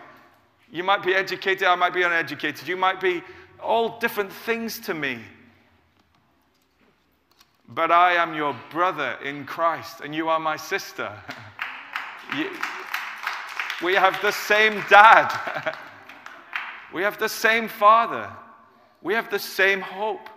You 0.71 0.85
might 0.85 1.03
be 1.03 1.15
educated, 1.15 1.67
I 1.67 1.75
might 1.75 1.95
be 1.95 2.03
uneducated. 2.03 2.69
You 2.69 2.77
might 2.77 3.01
be 3.01 3.23
all 3.61 3.99
different 3.99 4.33
things 4.33 4.79
to 4.81 4.95
me. 4.95 5.19
But 7.69 7.91
I 7.91 8.15
am 8.15 8.35
your 8.35 8.57
brother 8.71 9.19
in 9.23 9.45
Christ, 9.45 10.01
and 10.03 10.15
you 10.15 10.29
are 10.29 10.41
my 10.41 10.57
sister. 10.57 11.13
we 13.83 13.95
have 13.95 14.21
the 14.23 14.33
same 14.33 14.83
dad. 14.89 15.75
we 16.95 17.03
have 17.03 17.19
the 17.19 17.29
same 17.29 17.69
father. 17.69 18.31
We 19.03 19.15
have 19.15 19.31
the 19.31 19.39
same 19.39 19.81
hope. 19.81 20.29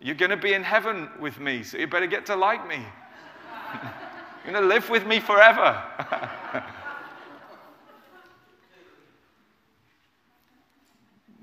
You're 0.00 0.14
going 0.14 0.30
to 0.30 0.36
be 0.36 0.52
in 0.52 0.62
heaven 0.62 1.08
with 1.18 1.40
me, 1.40 1.64
so 1.64 1.76
you 1.76 1.88
better 1.88 2.06
get 2.06 2.26
to 2.26 2.36
like 2.36 2.68
me. 2.68 2.76
You're 4.44 4.52
going 4.52 4.62
to 4.62 4.68
live 4.68 4.88
with 4.88 5.06
me 5.06 5.18
forever. 5.18 5.82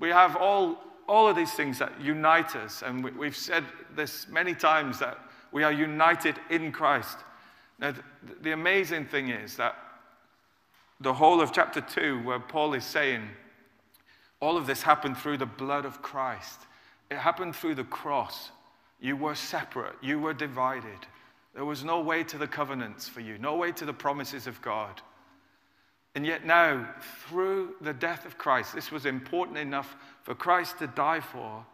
we 0.00 0.08
have 0.08 0.36
all, 0.36 0.78
all 1.06 1.28
of 1.28 1.36
these 1.36 1.52
things 1.52 1.78
that 1.78 2.00
unite 2.00 2.56
us, 2.56 2.82
and 2.82 3.04
we, 3.04 3.10
we've 3.12 3.36
said 3.36 3.64
this 3.94 4.26
many 4.28 4.54
times 4.54 4.98
that 5.00 5.18
we 5.52 5.62
are 5.62 5.72
united 5.72 6.36
in 6.50 6.72
Christ. 6.72 7.18
Now, 7.78 7.92
the, 7.92 8.02
the 8.40 8.52
amazing 8.52 9.04
thing 9.04 9.28
is 9.28 9.56
that 9.56 9.76
the 11.00 11.12
whole 11.12 11.42
of 11.42 11.52
chapter 11.52 11.82
2, 11.82 12.22
where 12.22 12.40
Paul 12.40 12.72
is 12.72 12.84
saying, 12.84 13.28
all 14.40 14.56
of 14.56 14.66
this 14.66 14.82
happened 14.82 15.18
through 15.18 15.36
the 15.38 15.46
blood 15.46 15.84
of 15.84 16.00
Christ. 16.02 16.60
It 17.10 17.18
happened 17.18 17.54
through 17.54 17.76
the 17.76 17.84
cross. 17.84 18.50
You 19.00 19.16
were 19.16 19.34
separate, 19.34 19.94
you 20.00 20.18
were 20.18 20.34
divided. 20.34 21.06
There 21.54 21.64
was 21.64 21.84
no 21.84 22.00
way 22.00 22.22
to 22.24 22.38
the 22.38 22.46
covenants 22.46 23.08
for 23.08 23.20
you, 23.20 23.38
no 23.38 23.56
way 23.56 23.72
to 23.72 23.84
the 23.84 23.92
promises 23.92 24.46
of 24.46 24.60
God. 24.60 25.00
And 26.14 26.24
yet, 26.24 26.46
now, 26.46 26.88
through 27.26 27.74
the 27.82 27.92
death 27.92 28.24
of 28.24 28.38
Christ, 28.38 28.74
this 28.74 28.90
was 28.90 29.04
important 29.04 29.58
enough 29.58 29.96
for 30.22 30.34
Christ 30.34 30.78
to 30.78 30.86
die 30.86 31.20
for. 31.20 31.64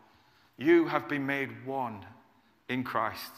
You 0.58 0.86
have 0.86 1.08
been 1.08 1.24
made 1.24 1.64
one 1.64 2.04
in 2.68 2.82
Christ. 2.82 3.30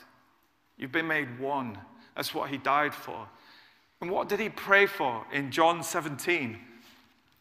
You've 0.78 0.92
been 0.92 1.06
made 1.06 1.38
one. 1.38 1.78
That's 2.16 2.34
what 2.34 2.48
he 2.48 2.56
died 2.56 2.94
for. 2.94 3.28
And 4.00 4.10
what 4.10 4.28
did 4.28 4.40
he 4.40 4.48
pray 4.48 4.86
for 4.86 5.26
in 5.32 5.50
John 5.50 5.82
17? 5.82 6.58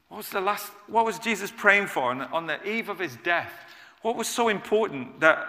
What 0.10 0.18
was, 0.18 0.30
the 0.30 0.42
last, 0.42 0.72
what 0.88 1.06
was 1.06 1.18
Jesus 1.18 1.52
praying 1.56 1.88
for 1.88 2.12
on, 2.12 2.22
on 2.22 2.46
the 2.46 2.62
eve 2.68 2.90
of 2.90 3.00
his 3.00 3.16
death? 3.24 3.54
What 4.04 4.16
was 4.16 4.28
so 4.28 4.50
important 4.50 5.22
that 5.22 5.48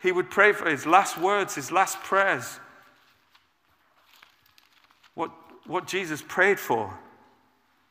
he 0.00 0.12
would 0.12 0.30
pray 0.30 0.52
for 0.52 0.70
his 0.70 0.86
last 0.86 1.18
words, 1.18 1.54
his 1.54 1.70
last 1.70 1.98
prayers? 2.00 2.58
What, 5.14 5.30
what 5.66 5.86
Jesus 5.86 6.22
prayed 6.26 6.58
for? 6.58 6.98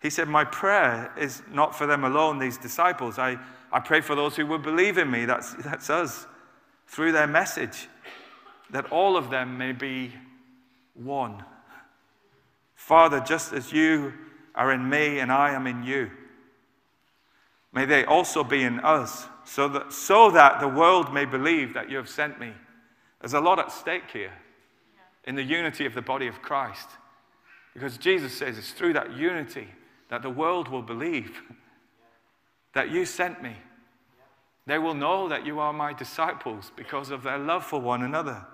He 0.01 0.09
said, 0.09 0.27
My 0.27 0.45
prayer 0.45 1.13
is 1.17 1.43
not 1.51 1.75
for 1.75 1.85
them 1.85 2.03
alone, 2.03 2.39
these 2.39 2.57
disciples. 2.57 3.19
I, 3.19 3.37
I 3.71 3.79
pray 3.79 4.01
for 4.01 4.15
those 4.15 4.35
who 4.35 4.47
will 4.47 4.57
believe 4.57 4.97
in 4.97 5.11
me. 5.11 5.25
That's, 5.25 5.53
that's 5.55 5.89
us. 5.89 6.25
Through 6.87 7.11
their 7.11 7.27
message, 7.27 7.87
that 8.71 8.91
all 8.91 9.15
of 9.15 9.29
them 9.29 9.57
may 9.57 9.73
be 9.73 10.13
one. 10.93 11.43
Father, 12.75 13.19
just 13.19 13.53
as 13.53 13.71
you 13.71 14.13
are 14.55 14.71
in 14.71 14.89
me 14.89 15.19
and 15.19 15.31
I 15.31 15.51
am 15.53 15.67
in 15.67 15.83
you, 15.83 16.11
may 17.71 17.85
they 17.85 18.03
also 18.05 18.43
be 18.43 18.63
in 18.63 18.79
us, 18.79 19.27
so 19.51 19.67
that, 19.67 19.91
so 19.91 20.31
that 20.31 20.61
the 20.61 20.67
world 20.67 21.13
may 21.13 21.25
believe 21.25 21.73
that 21.73 21.89
you 21.89 21.97
have 21.97 22.07
sent 22.07 22.39
me. 22.39 22.53
There's 23.19 23.33
a 23.33 23.41
lot 23.41 23.59
at 23.59 23.69
stake 23.69 24.09
here 24.13 24.31
in 25.25 25.35
the 25.35 25.43
unity 25.43 25.85
of 25.85 25.93
the 25.93 26.01
body 26.01 26.27
of 26.27 26.41
Christ. 26.41 26.87
Because 27.73 27.97
Jesus 27.97 28.33
says 28.33 28.57
it's 28.57 28.71
through 28.71 28.93
that 28.93 29.13
unity 29.13 29.67
that 30.07 30.21
the 30.21 30.29
world 30.29 30.69
will 30.69 30.81
believe 30.81 31.41
that 32.73 32.91
you 32.91 33.03
sent 33.03 33.43
me. 33.43 33.57
They 34.67 34.77
will 34.77 34.93
know 34.93 35.27
that 35.27 35.45
you 35.45 35.59
are 35.59 35.73
my 35.73 35.91
disciples 35.91 36.71
because 36.77 37.09
of 37.09 37.23
their 37.23 37.37
love 37.37 37.65
for 37.65 37.81
one 37.81 38.03
another. 38.03 38.45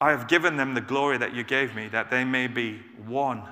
I 0.00 0.12
have 0.12 0.28
given 0.28 0.56
them 0.56 0.72
the 0.72 0.80
glory 0.80 1.18
that 1.18 1.34
you 1.34 1.44
gave 1.44 1.74
me, 1.74 1.88
that 1.88 2.10
they 2.10 2.24
may 2.24 2.46
be 2.46 2.80
one. 3.06 3.42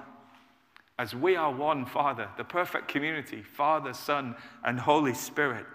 As 0.99 1.15
we 1.15 1.37
are 1.37 1.53
one, 1.53 1.87
Father, 1.87 2.29
the 2.37 2.45
perfect 2.45 2.89
community, 2.89 3.43
Father, 3.43 3.93
Son, 3.93 4.37
and 4.63 4.79
Holy 4.79 5.15
Spirit. 5.15 5.67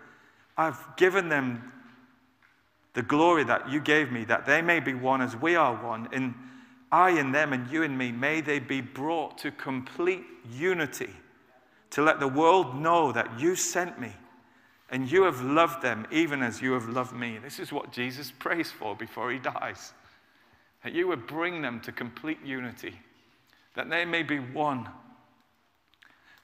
I've 0.58 0.80
given 0.98 1.30
them 1.30 1.74
the 2.94 3.02
glory 3.02 3.44
that 3.44 3.70
you 3.70 3.80
gave 3.80 4.12
me, 4.12 4.26
that 4.26 4.46
they 4.46 4.62
may 4.62 4.80
be 4.80 4.94
one 4.94 5.22
as 5.22 5.36
we 5.36 5.56
are 5.56 5.76
one. 5.76 6.08
In 6.12 6.36
I 6.92 7.12
in 7.12 7.32
them 7.32 7.54
and 7.54 7.70
you 7.70 7.84
in 7.84 7.96
me, 7.98 8.12
may 8.12 8.42
they 8.42 8.60
be 8.60 8.82
brought 8.82 9.38
to 9.40 9.52
complete 9.52 10.24
unity 10.52 11.12
to 11.92 12.02
let 12.02 12.20
the 12.20 12.28
world 12.28 12.80
know 12.80 13.12
that 13.12 13.40
you 13.40 13.56
sent 13.56 14.00
me 14.00 14.12
and 14.90 15.12
you 15.12 15.24
have 15.24 15.42
loved 15.42 15.84
them 15.84 16.08
even 16.12 16.42
as 16.42 16.62
you 16.62 16.72
have 16.74 16.90
loved 16.90 17.14
me. 17.14 17.38
This 17.38 17.60
is 17.60 17.72
what 17.72 17.92
Jesus 17.92 18.32
prays 18.32 18.72
for 18.72 18.96
before 18.96 19.32
he 19.32 19.38
dies. 19.38 19.94
That 20.84 20.94
you 20.94 21.08
would 21.08 21.28
bring 21.28 21.62
them 21.62 21.80
to 21.82 21.92
complete 21.92 22.40
unity, 22.44 23.00
that 23.76 23.90
they 23.90 24.06
may 24.06 24.24
be 24.24 24.40
one. 24.40 24.90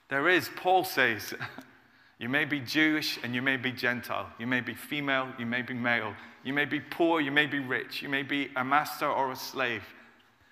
There 0.10 0.30
is, 0.30 0.50
Paul 0.56 0.84
says, 0.84 1.34
you 2.20 2.30
may 2.30 2.46
be 2.46 2.60
Jewish 2.60 3.20
and 3.24 3.34
you 3.34 3.42
may 3.42 3.58
be 3.58 3.72
Gentile. 3.72 4.30
You 4.40 4.48
may 4.48 4.62
be 4.62 4.74
female, 4.74 5.30
you 5.40 5.46
may 5.46 5.62
be 5.62 5.74
male. 5.74 6.14
You 6.44 6.54
may 6.54 6.66
be 6.66 6.80
poor, 6.80 7.22
you 7.22 7.32
may 7.32 7.48
be 7.48 7.60
rich. 7.60 8.02
You 8.02 8.10
may 8.10 8.24
be 8.24 8.50
a 8.56 8.64
master 8.64 9.08
or 9.08 9.32
a 9.32 9.36
slave. 9.36 9.84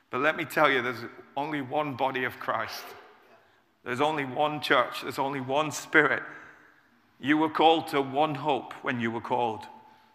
But 0.10 0.22
let 0.22 0.36
me 0.36 0.46
tell 0.46 0.72
you, 0.72 0.82
there's 0.82 1.06
only 1.38 1.62
one 1.62 1.96
body 1.96 2.24
of 2.24 2.40
Christ. 2.40 2.84
There's 3.84 4.02
only 4.02 4.26
one 4.26 4.62
church. 4.62 5.02
There's 5.04 5.20
only 5.20 5.42
one 5.42 5.72
spirit. 5.72 6.24
You 7.20 7.38
were 7.38 7.50
called 7.50 7.88
to 7.90 8.02
one 8.02 8.36
hope 8.36 8.74
when 8.82 9.00
you 9.00 9.12
were 9.12 9.22
called. 9.22 9.66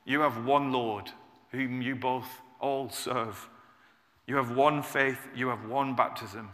You 0.05 0.20
have 0.20 0.45
one 0.45 0.72
Lord 0.72 1.11
whom 1.53 1.82
you 1.82 1.95
both 1.95 2.28
all 2.61 2.91
serve. 2.91 3.49
You 4.26 4.36
have 4.36 4.51
one 4.51 4.82
faith. 4.82 5.18
You 5.34 5.49
have 5.49 5.64
one 5.66 5.95
baptism. 5.95 6.51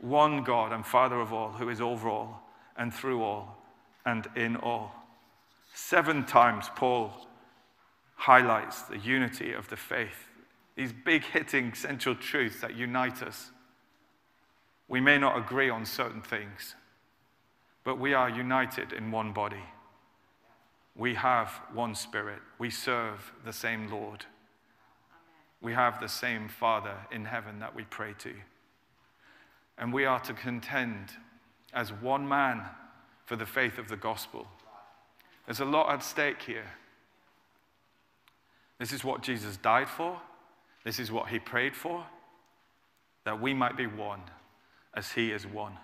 One 0.00 0.44
God 0.44 0.72
and 0.72 0.84
Father 0.84 1.20
of 1.20 1.32
all, 1.32 1.50
who 1.50 1.68
is 1.68 1.80
over 1.80 2.08
all 2.08 2.42
and 2.76 2.92
through 2.92 3.22
all 3.22 3.56
and 4.06 4.26
in 4.36 4.56
all. 4.56 4.92
Seven 5.74 6.24
times, 6.24 6.70
Paul 6.76 7.12
highlights 8.14 8.82
the 8.82 8.98
unity 8.98 9.52
of 9.52 9.68
the 9.68 9.76
faith, 9.76 10.28
these 10.76 10.92
big 10.92 11.24
hitting 11.24 11.74
central 11.74 12.14
truths 12.14 12.60
that 12.60 12.76
unite 12.76 13.22
us. 13.22 13.50
We 14.88 15.00
may 15.00 15.18
not 15.18 15.36
agree 15.36 15.70
on 15.70 15.84
certain 15.84 16.22
things, 16.22 16.74
but 17.84 17.98
we 17.98 18.14
are 18.14 18.28
united 18.28 18.92
in 18.92 19.10
one 19.10 19.32
body. 19.32 19.62
We 20.96 21.14
have 21.14 21.50
one 21.72 21.94
spirit. 21.94 22.40
We 22.58 22.70
serve 22.70 23.32
the 23.44 23.52
same 23.52 23.88
Lord. 23.90 24.24
We 25.60 25.72
have 25.72 26.00
the 26.00 26.08
same 26.08 26.48
Father 26.48 26.96
in 27.12 27.24
heaven 27.24 27.60
that 27.60 27.74
we 27.74 27.84
pray 27.84 28.14
to. 28.18 28.34
And 29.78 29.92
we 29.92 30.04
are 30.04 30.20
to 30.20 30.32
contend 30.32 31.12
as 31.72 31.92
one 31.92 32.28
man 32.28 32.62
for 33.24 33.36
the 33.36 33.46
faith 33.46 33.78
of 33.78 33.88
the 33.88 33.96
gospel. 33.96 34.46
There's 35.46 35.60
a 35.60 35.64
lot 35.64 35.90
at 35.90 36.02
stake 36.02 36.42
here. 36.42 36.66
This 38.78 38.92
is 38.92 39.04
what 39.04 39.22
Jesus 39.22 39.56
died 39.56 39.88
for. 39.88 40.20
This 40.84 40.98
is 40.98 41.10
what 41.12 41.28
he 41.28 41.38
prayed 41.38 41.76
for. 41.76 42.04
That 43.24 43.40
we 43.40 43.54
might 43.54 43.76
be 43.76 43.86
one 43.86 44.22
as 44.94 45.12
he 45.12 45.30
is 45.30 45.46
one. 45.46 45.76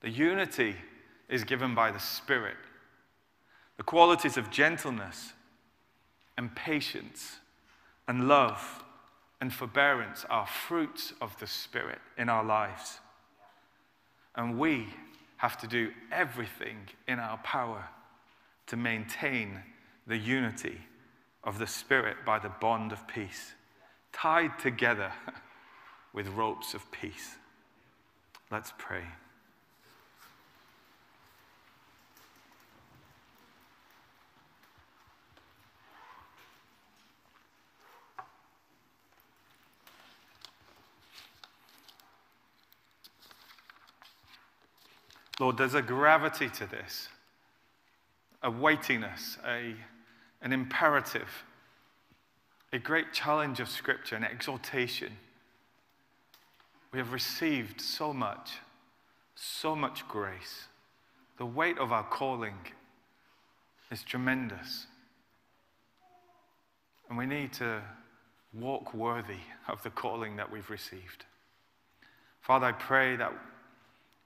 The 0.00 0.10
unity 0.10 0.76
is 1.28 1.44
given 1.44 1.74
by 1.74 1.90
the 1.90 1.98
Spirit. 1.98 2.56
The 3.76 3.82
qualities 3.82 4.36
of 4.36 4.50
gentleness 4.50 5.32
and 6.36 6.54
patience 6.54 7.38
and 8.06 8.28
love 8.28 8.84
and 9.42 9.52
forbearance 9.52 10.24
are 10.30 10.46
fruits 10.46 11.14
of 11.20 11.36
the 11.40 11.48
Spirit 11.48 11.98
in 12.16 12.28
our 12.28 12.44
lives. 12.44 13.00
And 14.36 14.56
we 14.56 14.86
have 15.38 15.58
to 15.62 15.66
do 15.66 15.90
everything 16.12 16.76
in 17.08 17.18
our 17.18 17.38
power 17.38 17.88
to 18.68 18.76
maintain 18.76 19.58
the 20.06 20.16
unity 20.16 20.78
of 21.42 21.58
the 21.58 21.66
Spirit 21.66 22.18
by 22.24 22.38
the 22.38 22.52
bond 22.60 22.92
of 22.92 23.08
peace, 23.08 23.54
tied 24.12 24.60
together 24.60 25.10
with 26.12 26.28
ropes 26.28 26.72
of 26.72 26.88
peace. 26.92 27.34
Let's 28.48 28.72
pray. 28.78 29.02
Lord, 45.40 45.56
there's 45.56 45.74
a 45.74 45.82
gravity 45.82 46.48
to 46.50 46.66
this, 46.66 47.08
a 48.42 48.50
weightiness, 48.50 49.38
a, 49.46 49.74
an 50.42 50.52
imperative, 50.52 51.44
a 52.72 52.78
great 52.78 53.12
challenge 53.12 53.60
of 53.60 53.68
Scripture, 53.68 54.16
an 54.16 54.24
exhortation. 54.24 55.12
We 56.92 56.98
have 56.98 57.12
received 57.12 57.80
so 57.80 58.12
much, 58.12 58.52
so 59.34 59.74
much 59.74 60.06
grace. 60.08 60.68
The 61.38 61.46
weight 61.46 61.78
of 61.78 61.92
our 61.92 62.04
calling 62.04 62.56
is 63.90 64.02
tremendous. 64.02 64.86
And 67.08 67.18
we 67.18 67.26
need 67.26 67.52
to 67.54 67.82
walk 68.54 68.94
worthy 68.94 69.40
of 69.68 69.82
the 69.82 69.90
calling 69.90 70.36
that 70.36 70.50
we've 70.50 70.70
received. 70.70 71.24
Father, 72.42 72.66
I 72.66 72.72
pray 72.72 73.16
that 73.16 73.32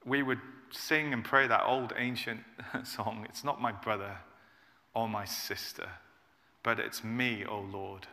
we 0.04 0.22
would 0.22 0.40
sing 0.70 1.12
and 1.12 1.24
pray 1.24 1.46
that 1.46 1.64
old 1.64 1.92
ancient 1.96 2.40
song. 2.84 3.26
It's 3.28 3.44
not 3.44 3.60
my 3.60 3.72
brother 3.72 4.18
or 4.94 5.08
my 5.08 5.24
sister, 5.24 5.88
but 6.62 6.80
it's 6.80 7.04
me, 7.04 7.44
O 7.44 7.56
oh 7.56 7.60
Lord, 7.60 8.06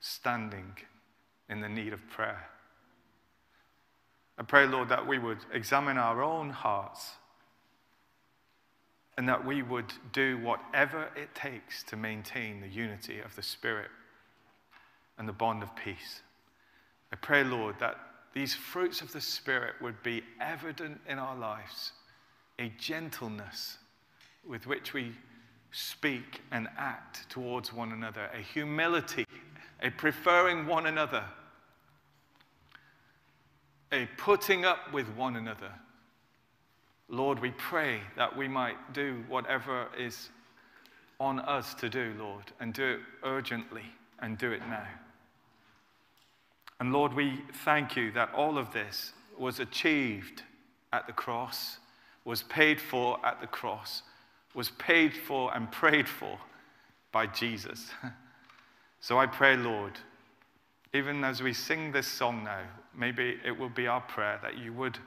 standing 0.00 0.76
in 1.48 1.60
the 1.60 1.68
need 1.68 1.92
of 1.92 2.08
prayer. 2.08 2.48
I 4.38 4.42
pray, 4.42 4.66
Lord, 4.66 4.88
that 4.90 5.06
we 5.06 5.18
would 5.18 5.38
examine 5.52 5.96
our 5.96 6.22
own 6.22 6.50
hearts 6.50 7.12
and 9.16 9.28
that 9.28 9.46
we 9.46 9.62
would 9.62 9.92
do 10.12 10.38
whatever 10.38 11.08
it 11.16 11.34
takes 11.34 11.82
to 11.84 11.96
maintain 11.96 12.60
the 12.60 12.68
unity 12.68 13.20
of 13.20 13.34
the 13.34 13.42
Spirit 13.42 13.88
and 15.16 15.26
the 15.26 15.32
bond 15.32 15.62
of 15.62 15.74
peace. 15.74 16.20
I 17.12 17.16
pray, 17.16 17.44
Lord, 17.44 17.76
that 17.78 17.96
these 18.36 18.52
fruits 18.52 19.00
of 19.00 19.10
the 19.14 19.20
Spirit 19.20 19.72
would 19.80 20.02
be 20.02 20.22
evident 20.42 21.00
in 21.08 21.18
our 21.18 21.34
lives 21.34 21.92
a 22.58 22.70
gentleness 22.78 23.78
with 24.46 24.66
which 24.66 24.92
we 24.92 25.10
speak 25.72 26.42
and 26.52 26.68
act 26.76 27.30
towards 27.30 27.72
one 27.72 27.92
another, 27.92 28.28
a 28.34 28.42
humility, 28.42 29.24
a 29.82 29.88
preferring 29.88 30.66
one 30.66 30.84
another, 30.84 31.24
a 33.90 34.06
putting 34.18 34.66
up 34.66 34.92
with 34.92 35.08
one 35.16 35.36
another. 35.36 35.72
Lord, 37.08 37.38
we 37.38 37.52
pray 37.52 38.00
that 38.18 38.36
we 38.36 38.48
might 38.48 38.92
do 38.92 39.24
whatever 39.28 39.86
is 39.98 40.28
on 41.18 41.40
us 41.40 41.72
to 41.76 41.88
do, 41.88 42.12
Lord, 42.18 42.44
and 42.60 42.74
do 42.74 42.84
it 42.84 43.00
urgently 43.22 43.84
and 44.18 44.36
do 44.36 44.52
it 44.52 44.60
now. 44.68 44.86
And 46.78 46.92
Lord, 46.92 47.14
we 47.14 47.42
thank 47.64 47.96
you 47.96 48.12
that 48.12 48.32
all 48.34 48.58
of 48.58 48.72
this 48.72 49.12
was 49.38 49.60
achieved 49.60 50.42
at 50.92 51.06
the 51.06 51.12
cross, 51.12 51.78
was 52.24 52.42
paid 52.42 52.80
for 52.80 53.24
at 53.24 53.40
the 53.40 53.46
cross, 53.46 54.02
was 54.54 54.70
paid 54.70 55.14
for 55.14 55.54
and 55.54 55.70
prayed 55.70 56.08
for 56.08 56.38
by 57.12 57.26
Jesus. 57.26 57.90
so 59.00 59.18
I 59.18 59.26
pray, 59.26 59.56
Lord, 59.56 59.92
even 60.92 61.24
as 61.24 61.42
we 61.42 61.52
sing 61.52 61.92
this 61.92 62.06
song 62.06 62.44
now, 62.44 62.62
maybe 62.94 63.38
it 63.44 63.56
will 63.56 63.68
be 63.68 63.86
our 63.86 64.00
prayer 64.00 64.38
that 64.42 64.58
you 64.58 64.72
would 64.74 64.98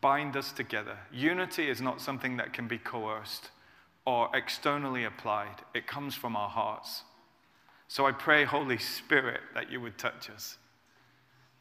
bind 0.00 0.36
us 0.36 0.52
together. 0.52 0.96
Unity 1.12 1.68
is 1.68 1.80
not 1.80 2.00
something 2.00 2.36
that 2.36 2.52
can 2.52 2.66
be 2.66 2.78
coerced 2.78 3.50
or 4.06 4.28
externally 4.34 5.04
applied, 5.04 5.62
it 5.74 5.86
comes 5.86 6.14
from 6.14 6.36
our 6.36 6.48
hearts. 6.48 7.04
So 7.88 8.06
I 8.06 8.12
pray, 8.12 8.44
Holy 8.44 8.76
Spirit, 8.76 9.40
that 9.54 9.70
you 9.70 9.80
would 9.80 9.96
touch 9.96 10.28
us 10.28 10.58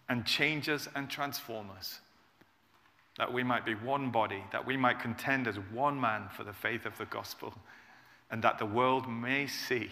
and 0.09 0.25
change 0.25 0.69
us 0.69 0.87
and 0.95 1.09
transform 1.09 1.69
us. 1.77 1.99
That 3.17 3.31
we 3.31 3.43
might 3.43 3.65
be 3.65 3.75
one 3.75 4.09
body, 4.09 4.43
that 4.51 4.65
we 4.65 4.75
might 4.75 4.99
contend 4.99 5.47
as 5.47 5.55
one 5.71 5.99
man 5.99 6.29
for 6.35 6.43
the 6.43 6.53
faith 6.53 6.85
of 6.85 6.97
the 6.97 7.05
gospel, 7.05 7.53
and 8.31 8.43
that 8.43 8.57
the 8.57 8.65
world 8.65 9.07
may 9.07 9.47
see 9.47 9.89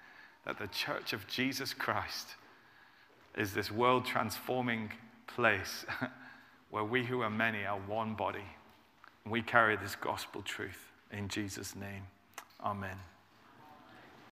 that 0.44 0.58
the 0.58 0.66
church 0.66 1.12
of 1.12 1.26
Jesus 1.28 1.72
Christ 1.72 2.34
is 3.36 3.54
this 3.54 3.70
world 3.70 4.04
transforming 4.04 4.90
place 5.26 5.84
where 6.70 6.84
we 6.84 7.04
who 7.04 7.22
are 7.22 7.30
many 7.30 7.64
are 7.64 7.78
one 7.78 8.14
body. 8.14 8.44
We 9.26 9.42
carry 9.42 9.76
this 9.76 9.96
gospel 9.96 10.42
truth 10.42 10.90
in 11.12 11.28
Jesus' 11.28 11.74
name. 11.74 12.02
Amen. 12.62 12.96